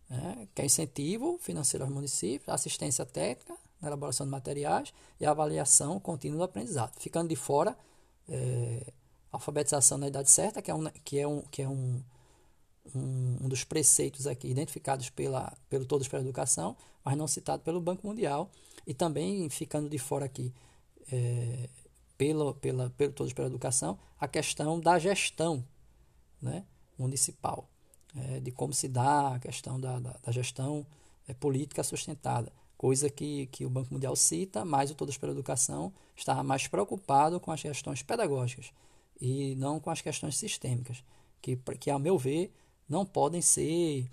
né, 0.10 0.48
que 0.54 0.62
é 0.62 0.66
incentivo 0.66 1.38
financeiro 1.40 1.84
aos 1.84 1.94
municípios, 1.94 2.50
assistência 2.50 3.06
técnica 3.06 3.58
na 3.82 3.88
elaboração 3.88 4.26
de 4.26 4.32
materiais 4.32 4.94
e 5.20 5.26
avaliação 5.26 6.00
contínua 6.00 6.38
do 6.38 6.44
aprendizado. 6.44 6.94
Ficando 7.00 7.30
de 7.30 7.36
fora, 7.36 7.76
é, 8.30 8.94
alfabetização 9.32 9.98
na 9.98 10.08
idade 10.08 10.30
certa, 10.30 10.62
que 10.62 10.70
é 10.70 10.76
um, 10.76 10.90
que 11.04 11.20
é 11.20 11.28
um, 11.28 11.42
que 11.44 11.62
é 11.62 11.68
um 11.68 12.02
um, 12.96 13.38
um, 13.42 13.50
dos 13.50 13.64
preceitos 13.64 14.28
aqui 14.28 14.48
identificados 14.50 15.10
pela, 15.10 15.54
pelo 15.70 15.86
Todos 15.86 16.08
pela 16.08 16.22
Educação, 16.22 16.76
mas 17.04 17.18
não 17.18 17.28
citado 17.28 17.64
pelo 17.64 17.82
Banco 17.82 18.06
Mundial, 18.08 18.50
e 18.86 18.94
também 18.94 19.50
ficando 19.50 19.90
de 19.90 19.98
fora 19.98 20.26
aqui 20.26 20.54
é, 21.12 21.70
pelo, 22.18 22.54
pela, 22.56 22.90
pelo 22.92 23.14
Todos 23.14 23.34
pela 23.34 23.48
Educação, 23.48 23.98
a 24.20 24.28
questão 24.28 24.80
da 24.80 24.98
gestão 25.00 25.64
né, 26.42 26.66
municipal, 26.98 27.68
é, 28.16 28.40
de 28.40 28.52
como 28.52 28.74
se 28.74 28.88
dá 28.88 29.36
a 29.36 29.40
questão 29.40 29.80
da, 29.80 30.00
da, 30.00 30.16
da 30.24 30.32
gestão 30.32 30.86
é, 31.28 31.34
política 31.34 31.84
sustentada, 31.84 32.52
coisa 32.78 33.10
que, 33.10 33.46
que 33.48 33.64
o 33.64 33.70
Banco 33.70 33.94
Mundial 33.94 34.16
cita, 34.16 34.66
mas 34.66 34.90
o 34.90 34.96
Todos 34.96 35.18
pela 35.18 35.32
Educação 35.32 35.94
estava 36.16 36.44
mais 36.44 36.68
preocupado 36.68 37.40
com 37.40 37.52
as 37.52 37.62
questões 37.62 38.02
pedagógicas 38.02 38.74
e 39.22 39.56
não 39.56 39.80
com 39.80 39.92
as 39.92 40.02
questões 40.02 40.36
sistêmicas, 40.36 41.04
que, 41.42 41.56
que 41.80 41.90
ao 41.90 42.00
meu 42.00 42.18
ver, 42.18 42.52
não 42.90 43.06
podem 43.06 43.42
ser 43.42 44.10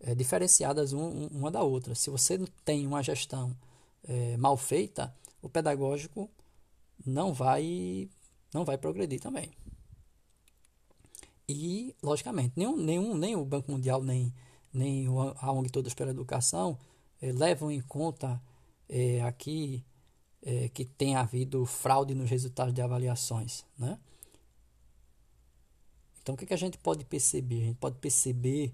é, 0.00 0.14
diferenciadas 0.14 0.92
um, 0.92 1.26
uma 1.28 1.50
da 1.50 1.62
outra. 1.62 1.94
Se 1.94 2.10
você 2.10 2.38
tem 2.64 2.86
uma 2.86 3.02
gestão 3.02 3.56
é, 4.04 4.36
mal 4.36 4.56
feita, 4.56 5.14
o 5.40 5.48
pedagógico 5.48 6.30
não 7.04 7.32
vai 7.32 8.08
não 8.52 8.64
vai 8.64 8.76
progredir 8.76 9.20
também. 9.20 9.50
E, 11.48 11.94
logicamente, 12.02 12.52
nenhum, 12.56 12.76
nenhum, 12.76 13.14
nem 13.16 13.34
o 13.34 13.44
Banco 13.44 13.70
Mundial, 13.70 14.02
nem, 14.02 14.32
nem 14.72 15.06
a 15.38 15.50
ONG 15.50 15.70
Todos 15.70 15.94
pela 15.94 16.10
Educação 16.10 16.78
é, 17.20 17.32
levam 17.32 17.70
em 17.70 17.80
conta 17.80 18.40
é, 18.88 19.22
aqui 19.22 19.84
é, 20.42 20.68
que 20.68 20.84
tem 20.84 21.16
havido 21.16 21.64
fraude 21.64 22.14
nos 22.14 22.30
resultados 22.30 22.74
de 22.74 22.82
avaliações. 22.82 23.64
Né? 23.78 23.98
Então, 26.22 26.34
o 26.34 26.38
que, 26.38 26.46
que 26.46 26.54
a 26.54 26.58
gente 26.58 26.78
pode 26.78 27.04
perceber? 27.04 27.62
A 27.62 27.64
gente 27.66 27.78
pode 27.78 27.96
perceber 27.98 28.72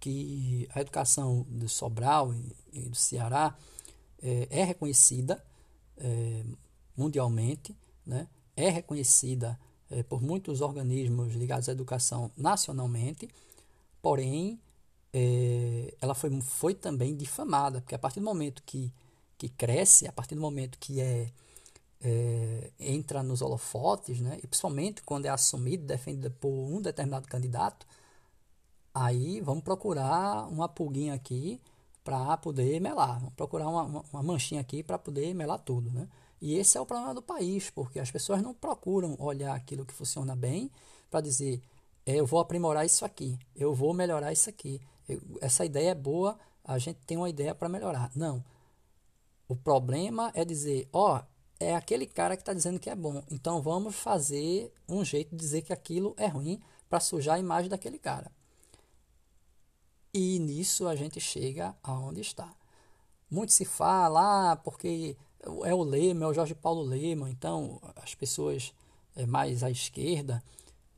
que 0.00 0.68
a 0.74 0.80
educação 0.80 1.44
do 1.48 1.68
Sobral 1.68 2.32
e, 2.72 2.88
do 2.88 2.96
Ceará 2.96 3.56
é, 4.22 4.48
é 4.50 4.64
reconhecida 4.64 5.42
é, 5.98 6.44
mundialmente, 6.96 7.76
né? 8.06 8.26
é 8.56 8.70
reconhecida 8.70 9.58
é, 9.90 10.02
por 10.02 10.22
muitos 10.22 10.60
organismos 10.60 11.34
ligados 11.34 11.68
à 11.68 11.72
educação 11.72 12.30
nacionalmente, 12.36 13.28
porém 14.00 14.58
é, 15.12 15.94
ela 16.00 16.14
foi, 16.14 16.40
foi 16.40 16.74
também 16.74 17.14
difamada, 17.14 17.80
porque 17.80 17.94
a 17.94 17.98
partir 17.98 18.20
do 18.20 18.26
momento 18.26 18.62
que, 18.64 18.92
que 19.36 19.48
cresce, 19.48 20.06
a 20.06 20.12
partir 20.12 20.34
do 20.34 20.40
momento 20.40 20.78
que 20.78 21.00
é 21.00 21.30
é, 22.00 22.70
entra 22.78 23.22
nos 23.22 23.42
holofotes, 23.42 24.20
né? 24.20 24.38
e 24.42 24.46
principalmente 24.46 25.02
quando 25.02 25.26
é 25.26 25.28
assumido, 25.28 25.84
defendido 25.84 26.30
por 26.32 26.50
um 26.50 26.80
determinado 26.80 27.28
candidato, 27.28 27.86
aí 28.94 29.40
vamos 29.40 29.64
procurar 29.64 30.46
uma 30.48 30.68
pulguinha 30.68 31.14
aqui 31.14 31.60
para 32.04 32.36
poder 32.36 32.80
melar, 32.80 33.18
vamos 33.18 33.34
procurar 33.34 33.68
uma, 33.68 33.82
uma, 33.82 34.04
uma 34.12 34.22
manchinha 34.22 34.60
aqui 34.60 34.82
para 34.82 34.98
poder 34.98 35.34
melar 35.34 35.58
tudo. 35.58 35.90
Né? 35.90 36.08
E 36.40 36.54
esse 36.54 36.78
é 36.78 36.80
o 36.80 36.86
problema 36.86 37.14
do 37.14 37.22
país, 37.22 37.70
porque 37.70 37.98
as 37.98 38.10
pessoas 38.10 38.42
não 38.42 38.54
procuram 38.54 39.16
olhar 39.18 39.54
aquilo 39.54 39.84
que 39.84 39.92
funciona 39.92 40.36
bem 40.36 40.70
para 41.10 41.20
dizer, 41.20 41.60
é, 42.04 42.14
eu 42.14 42.26
vou 42.26 42.38
aprimorar 42.38 42.86
isso 42.86 43.04
aqui, 43.04 43.38
eu 43.54 43.74
vou 43.74 43.92
melhorar 43.92 44.32
isso 44.32 44.48
aqui, 44.48 44.80
eu, 45.08 45.20
essa 45.40 45.64
ideia 45.64 45.90
é 45.90 45.94
boa, 45.94 46.38
a 46.64 46.78
gente 46.78 46.98
tem 47.06 47.16
uma 47.16 47.28
ideia 47.28 47.54
para 47.54 47.68
melhorar. 47.68 48.10
Não. 48.14 48.44
O 49.48 49.56
problema 49.56 50.30
é 50.34 50.44
dizer, 50.44 50.88
ó, 50.92 51.16
oh, 51.18 51.35
é 51.58 51.74
aquele 51.74 52.06
cara 52.06 52.36
que 52.36 52.42
está 52.42 52.52
dizendo 52.52 52.78
que 52.78 52.90
é 52.90 52.94
bom. 52.94 53.22
Então 53.30 53.62
vamos 53.62 53.94
fazer 53.94 54.72
um 54.88 55.04
jeito 55.04 55.30
de 55.30 55.36
dizer 55.36 55.62
que 55.62 55.72
aquilo 55.72 56.14
é 56.16 56.26
ruim 56.26 56.60
para 56.88 57.00
sujar 57.00 57.36
a 57.36 57.40
imagem 57.40 57.70
daquele 57.70 57.98
cara. 57.98 58.30
E 60.12 60.38
nisso 60.38 60.86
a 60.86 60.96
gente 60.96 61.20
chega 61.20 61.74
aonde 61.82 62.20
está. 62.20 62.50
Muito 63.30 63.52
se 63.52 63.64
fala, 63.64 64.52
ah, 64.52 64.56
porque 64.56 65.16
é 65.64 65.74
o 65.74 65.82
Lema, 65.82 66.24
é 66.24 66.28
o 66.28 66.34
Jorge 66.34 66.54
Paulo 66.54 66.82
Lema, 66.82 67.28
então 67.28 67.80
as 67.96 68.14
pessoas 68.14 68.72
é, 69.14 69.26
mais 69.26 69.62
à 69.62 69.70
esquerda 69.70 70.42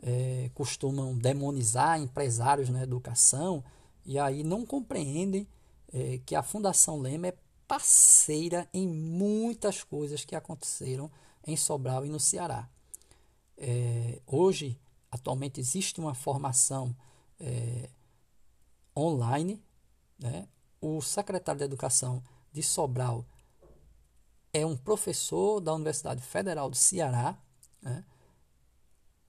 é, 0.02 0.50
costumam 0.54 1.16
demonizar 1.16 2.00
empresários 2.00 2.68
na 2.68 2.82
educação 2.82 3.64
e 4.04 4.18
aí 4.18 4.42
não 4.42 4.64
compreendem 4.64 5.46
é, 5.92 6.20
que 6.24 6.34
a 6.34 6.42
Fundação 6.42 7.00
Lema 7.00 7.28
é 7.28 7.34
parceira 7.68 8.66
em 8.72 8.88
muitas 8.88 9.84
coisas 9.84 10.24
que 10.24 10.34
aconteceram 10.34 11.10
em 11.46 11.56
Sobral 11.56 12.06
e 12.06 12.08
no 12.08 12.18
Ceará. 12.18 12.66
É, 13.58 14.20
hoje, 14.26 14.80
atualmente, 15.10 15.60
existe 15.60 16.00
uma 16.00 16.14
formação 16.14 16.96
é, 17.38 17.90
online. 18.96 19.62
Né? 20.18 20.48
O 20.80 21.02
secretário 21.02 21.58
de 21.58 21.64
Educação 21.64 22.22
de 22.52 22.62
Sobral 22.62 23.24
é 24.52 24.64
um 24.64 24.76
professor 24.76 25.60
da 25.60 25.74
Universidade 25.74 26.22
Federal 26.22 26.70
do 26.70 26.76
Ceará. 26.76 27.38
Né? 27.82 28.02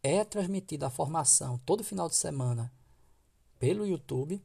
É 0.01 0.23
transmitida 0.23 0.87
a 0.87 0.89
formação 0.89 1.57
todo 1.65 1.83
final 1.83 2.07
de 2.07 2.15
semana 2.15 2.71
pelo 3.59 3.85
YouTube. 3.85 4.41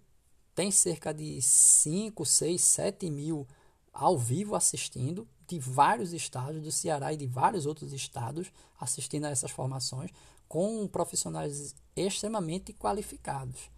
Tem 0.53 0.71
cerca 0.71 1.13
de 1.15 1.41
5, 1.41 2.25
6, 2.25 2.61
7 2.61 3.11
mil 3.11 3.47
ao 3.95 4.19
vivo 4.19 4.57
assistindo, 4.57 5.27
de 5.47 5.59
vários 5.61 6.13
estados 6.13 6.61
do 6.61 6.73
Ceará 6.73 7.13
e 7.13 7.17
de 7.17 7.27
vários 7.27 7.65
outros 7.65 7.93
estados 7.93 8.51
assistindo 8.79 9.27
a 9.27 9.31
essas 9.31 9.53
formações, 9.53 10.11
com 10.49 10.87
profissionais 10.89 11.75
extremamente 11.95 12.73
qualificados. 12.73 13.71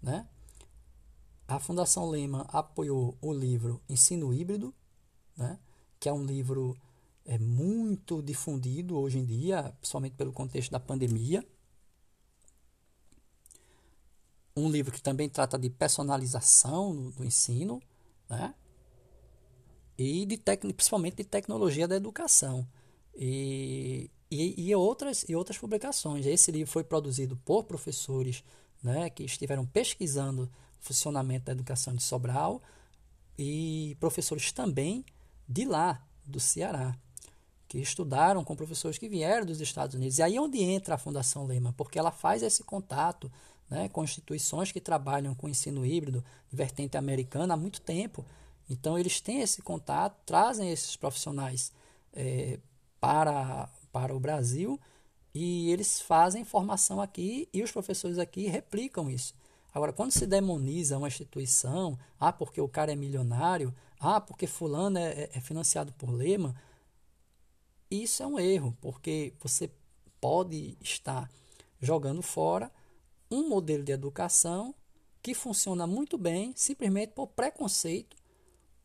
Né? 0.00 0.26
A 1.48 1.58
Fundação 1.58 2.08
Lema 2.08 2.46
apoiou 2.48 3.18
o 3.20 3.32
livro 3.32 3.82
Ensino 3.88 4.32
Híbrido, 4.32 4.72
né? 5.36 5.58
que 5.98 6.08
é 6.08 6.12
um 6.12 6.24
livro 6.24 6.76
é, 7.24 7.38
muito 7.38 8.22
difundido 8.22 8.96
hoje 8.98 9.18
em 9.18 9.24
dia, 9.24 9.74
principalmente 9.80 10.14
pelo 10.14 10.32
contexto 10.32 10.70
da 10.70 10.78
pandemia. 10.80 11.44
Um 14.56 14.70
livro 14.70 14.92
que 14.92 15.02
também 15.02 15.28
trata 15.28 15.58
de 15.58 15.68
personalização 15.68 17.10
do 17.10 17.24
ensino, 17.24 17.82
né? 18.28 18.54
E 19.96 20.26
de 20.26 20.36
tec, 20.36 20.60
principalmente 20.72 21.16
de 21.16 21.24
tecnologia 21.24 21.86
da 21.86 21.96
educação. 21.96 22.66
E, 23.14 24.10
e, 24.30 24.68
e, 24.68 24.74
outras, 24.74 25.24
e 25.28 25.36
outras 25.36 25.58
publicações. 25.58 26.26
Esse 26.26 26.50
livro 26.50 26.70
foi 26.70 26.82
produzido 26.82 27.36
por 27.44 27.64
professores 27.64 28.42
né, 28.82 29.08
que 29.08 29.22
estiveram 29.22 29.64
pesquisando 29.64 30.44
o 30.44 30.48
funcionamento 30.80 31.46
da 31.46 31.52
educação 31.52 31.94
de 31.94 32.02
Sobral 32.02 32.60
e 33.38 33.96
professores 34.00 34.52
também 34.52 35.04
de 35.48 35.64
lá, 35.64 36.02
do 36.24 36.40
Ceará, 36.40 36.96
que 37.68 37.78
estudaram 37.78 38.42
com 38.44 38.56
professores 38.56 38.98
que 38.98 39.08
vieram 39.08 39.46
dos 39.46 39.60
Estados 39.60 39.94
Unidos. 39.94 40.18
E 40.18 40.22
aí 40.22 40.36
é 40.36 40.40
onde 40.40 40.62
entra 40.62 40.94
a 40.94 40.98
Fundação 40.98 41.46
Lema, 41.46 41.72
porque 41.76 41.98
ela 41.98 42.10
faz 42.10 42.42
esse 42.42 42.64
contato 42.64 43.30
né, 43.68 43.88
com 43.88 44.04
instituições 44.04 44.72
que 44.72 44.80
trabalham 44.80 45.34
com 45.34 45.48
ensino 45.48 45.84
híbrido 45.84 46.24
vertente 46.50 46.96
americana 46.96 47.54
há 47.54 47.56
muito 47.56 47.80
tempo 47.80 48.24
então, 48.68 48.98
eles 48.98 49.20
têm 49.20 49.40
esse 49.40 49.60
contato, 49.60 50.16
trazem 50.24 50.70
esses 50.70 50.96
profissionais 50.96 51.72
é, 52.12 52.58
para, 52.98 53.68
para 53.92 54.14
o 54.14 54.20
Brasil 54.20 54.80
e 55.34 55.70
eles 55.70 56.00
fazem 56.00 56.44
formação 56.44 57.00
aqui 57.00 57.48
e 57.52 57.62
os 57.62 57.70
professores 57.70 58.18
aqui 58.18 58.46
replicam 58.46 59.10
isso. 59.10 59.34
Agora, 59.72 59.92
quando 59.92 60.12
se 60.12 60.26
demoniza 60.26 60.96
uma 60.96 61.08
instituição, 61.08 61.98
ah, 62.18 62.32
porque 62.32 62.60
o 62.60 62.68
cara 62.68 62.92
é 62.92 62.96
milionário, 62.96 63.74
ah, 63.98 64.20
porque 64.20 64.46
fulano 64.46 64.98
é, 64.98 65.10
é, 65.10 65.30
é 65.34 65.40
financiado 65.40 65.92
por 65.94 66.10
Lema, 66.10 66.54
isso 67.90 68.22
é 68.22 68.26
um 68.26 68.38
erro, 68.38 68.76
porque 68.80 69.34
você 69.40 69.70
pode 70.20 70.78
estar 70.80 71.30
jogando 71.80 72.22
fora 72.22 72.72
um 73.30 73.48
modelo 73.48 73.82
de 73.82 73.92
educação 73.92 74.74
que 75.20 75.34
funciona 75.34 75.86
muito 75.86 76.16
bem, 76.16 76.52
simplesmente 76.56 77.12
por 77.12 77.26
preconceito 77.26 78.16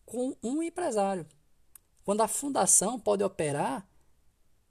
com 0.10 0.36
um 0.42 0.64
empresário. 0.64 1.26
Quando 2.04 2.22
a 2.22 2.28
fundação 2.28 3.00
pode 3.00 3.24
operar, 3.24 3.88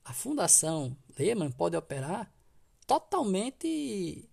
a 0.05 0.13
fundação 0.13 0.97
Lehman 1.17 1.53
pode 1.53 1.77
operar 1.77 2.31
totalmente 2.87 4.29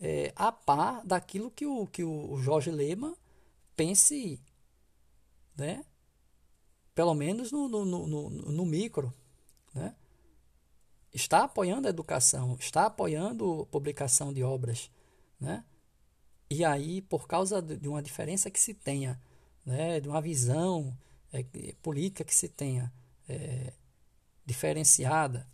é, 0.00 0.32
a 0.34 0.50
par 0.50 1.06
daquilo 1.06 1.48
que 1.48 1.64
o, 1.64 1.86
que 1.86 2.02
o 2.02 2.36
Jorge 2.38 2.72
Lehman 2.72 3.14
pense, 3.76 4.42
né? 5.56 5.84
pelo 6.92 7.14
menos 7.14 7.52
no, 7.52 7.68
no, 7.68 7.84
no, 7.84 8.30
no 8.30 8.66
micro. 8.66 9.14
Né? 9.72 9.94
Está 11.12 11.44
apoiando 11.44 11.86
a 11.86 11.90
educação, 11.90 12.56
está 12.58 12.86
apoiando 12.86 13.62
a 13.62 13.66
publicação 13.66 14.32
de 14.32 14.42
obras. 14.42 14.90
Né? 15.38 15.64
E 16.50 16.64
aí, 16.64 17.00
por 17.00 17.28
causa 17.28 17.62
de 17.62 17.88
uma 17.88 18.02
diferença 18.02 18.50
que 18.50 18.58
se 18.58 18.74
tenha 18.74 19.20
né, 19.64 20.00
de 20.00 20.08
uma 20.08 20.20
visão 20.20 20.96
é, 21.32 21.44
política 21.82 22.24
que 22.24 22.34
se 22.34 22.48
tenha 22.48 22.92
é, 23.28 23.72
diferenciada, 24.44 25.46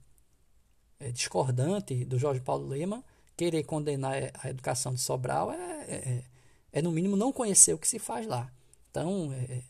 é, 0.98 1.10
discordante 1.10 2.04
do 2.04 2.18
Jorge 2.18 2.40
Paulo 2.40 2.66
Lema, 2.66 3.04
querer 3.36 3.62
condenar 3.62 4.14
a 4.42 4.50
educação 4.50 4.92
de 4.92 5.00
Sobral 5.00 5.52
é, 5.52 5.56
é, 5.56 5.94
é, 5.94 6.24
é 6.72 6.82
no 6.82 6.90
mínimo, 6.90 7.16
não 7.16 7.32
conhecer 7.32 7.72
o 7.72 7.78
que 7.78 7.86
se 7.86 7.98
faz 7.98 8.26
lá. 8.26 8.50
Então, 8.90 9.32
é, 9.32 9.62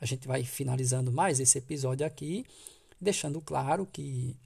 a 0.00 0.06
gente 0.06 0.28
vai 0.28 0.44
finalizando 0.44 1.10
mais 1.10 1.40
esse 1.40 1.58
episódio 1.58 2.06
aqui, 2.06 2.46
deixando 3.00 3.40
claro 3.40 3.86
que 3.86 4.36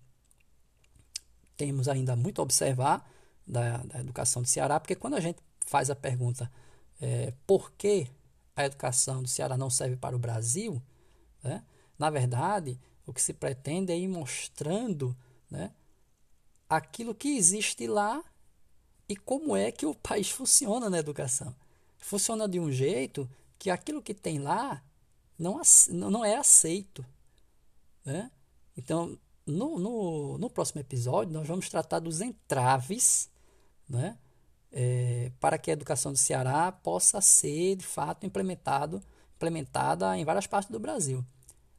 temos 1.56 1.88
ainda 1.88 2.16
muito 2.16 2.40
a 2.40 2.42
observar 2.42 3.08
da, 3.46 3.78
da 3.78 4.00
educação 4.00 4.42
do 4.42 4.48
Ceará, 4.48 4.80
porque 4.80 4.94
quando 4.94 5.14
a 5.14 5.20
gente 5.20 5.38
faz 5.66 5.90
a 5.90 5.94
pergunta 5.94 6.50
é, 7.00 7.32
por 7.46 7.70
que 7.72 8.08
a 8.56 8.64
educação 8.64 9.22
do 9.22 9.28
Ceará 9.28 9.56
não 9.56 9.70
serve 9.70 9.96
para 9.96 10.14
o 10.14 10.18
Brasil, 10.18 10.82
né? 11.42 11.62
na 11.98 12.10
verdade, 12.10 12.78
o 13.06 13.12
que 13.12 13.20
se 13.20 13.32
pretende 13.32 13.92
é 13.92 13.98
ir 13.98 14.08
mostrando 14.08 15.16
né, 15.50 15.72
aquilo 16.68 17.14
que 17.14 17.36
existe 17.36 17.86
lá 17.86 18.22
e 19.08 19.16
como 19.16 19.56
é 19.56 19.70
que 19.70 19.86
o 19.86 19.94
país 19.96 20.30
funciona 20.30 20.88
na 20.88 20.98
educação. 20.98 21.54
Funciona 21.98 22.48
de 22.48 22.60
um 22.60 22.70
jeito 22.70 23.28
que 23.58 23.70
aquilo 23.70 24.02
que 24.02 24.14
tem 24.14 24.38
lá 24.38 24.82
não, 25.38 25.60
não 25.90 26.24
é 26.24 26.36
aceito. 26.36 27.04
Né? 28.04 28.30
Então, 28.76 29.18
no, 29.46 29.78
no, 29.78 30.38
no 30.38 30.50
próximo 30.50 30.80
episódio, 30.80 31.32
nós 31.32 31.46
vamos 31.46 31.68
tratar 31.68 31.98
dos 31.98 32.20
entraves 32.20 33.30
né, 33.88 34.18
é, 34.76 35.30
para 35.38 35.56
que 35.56 35.70
a 35.70 35.72
educação 35.72 36.12
do 36.12 36.18
Ceará 36.18 36.72
possa 36.72 37.20
ser, 37.20 37.76
de 37.76 37.86
fato, 37.86 38.26
implementado, 38.26 39.00
implementada 39.36 40.18
em 40.18 40.24
várias 40.24 40.48
partes 40.48 40.70
do 40.70 40.80
Brasil. 40.80 41.24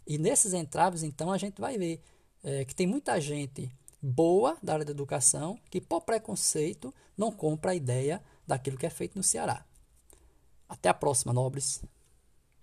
E 0.07 0.17
nesses 0.17 0.53
entraves, 0.53 1.03
então, 1.03 1.31
a 1.31 1.37
gente 1.37 1.59
vai 1.59 1.77
ver 1.77 2.01
é, 2.41 2.63
que 2.63 2.73
tem 2.73 2.87
muita 2.87 3.19
gente 3.19 3.69
boa 4.01 4.57
da 4.63 4.73
área 4.73 4.85
da 4.85 4.91
educação 4.91 5.59
que, 5.69 5.81
por 5.81 6.01
preconceito, 6.01 6.93
não 7.17 7.31
compra 7.31 7.71
a 7.71 7.75
ideia 7.75 8.23
daquilo 8.47 8.77
que 8.77 8.85
é 8.85 8.89
feito 8.89 9.17
no 9.17 9.23
Ceará. 9.23 9.65
Até 10.69 10.87
a 10.87 10.93
próxima, 10.93 11.33
nobres. 11.33 11.83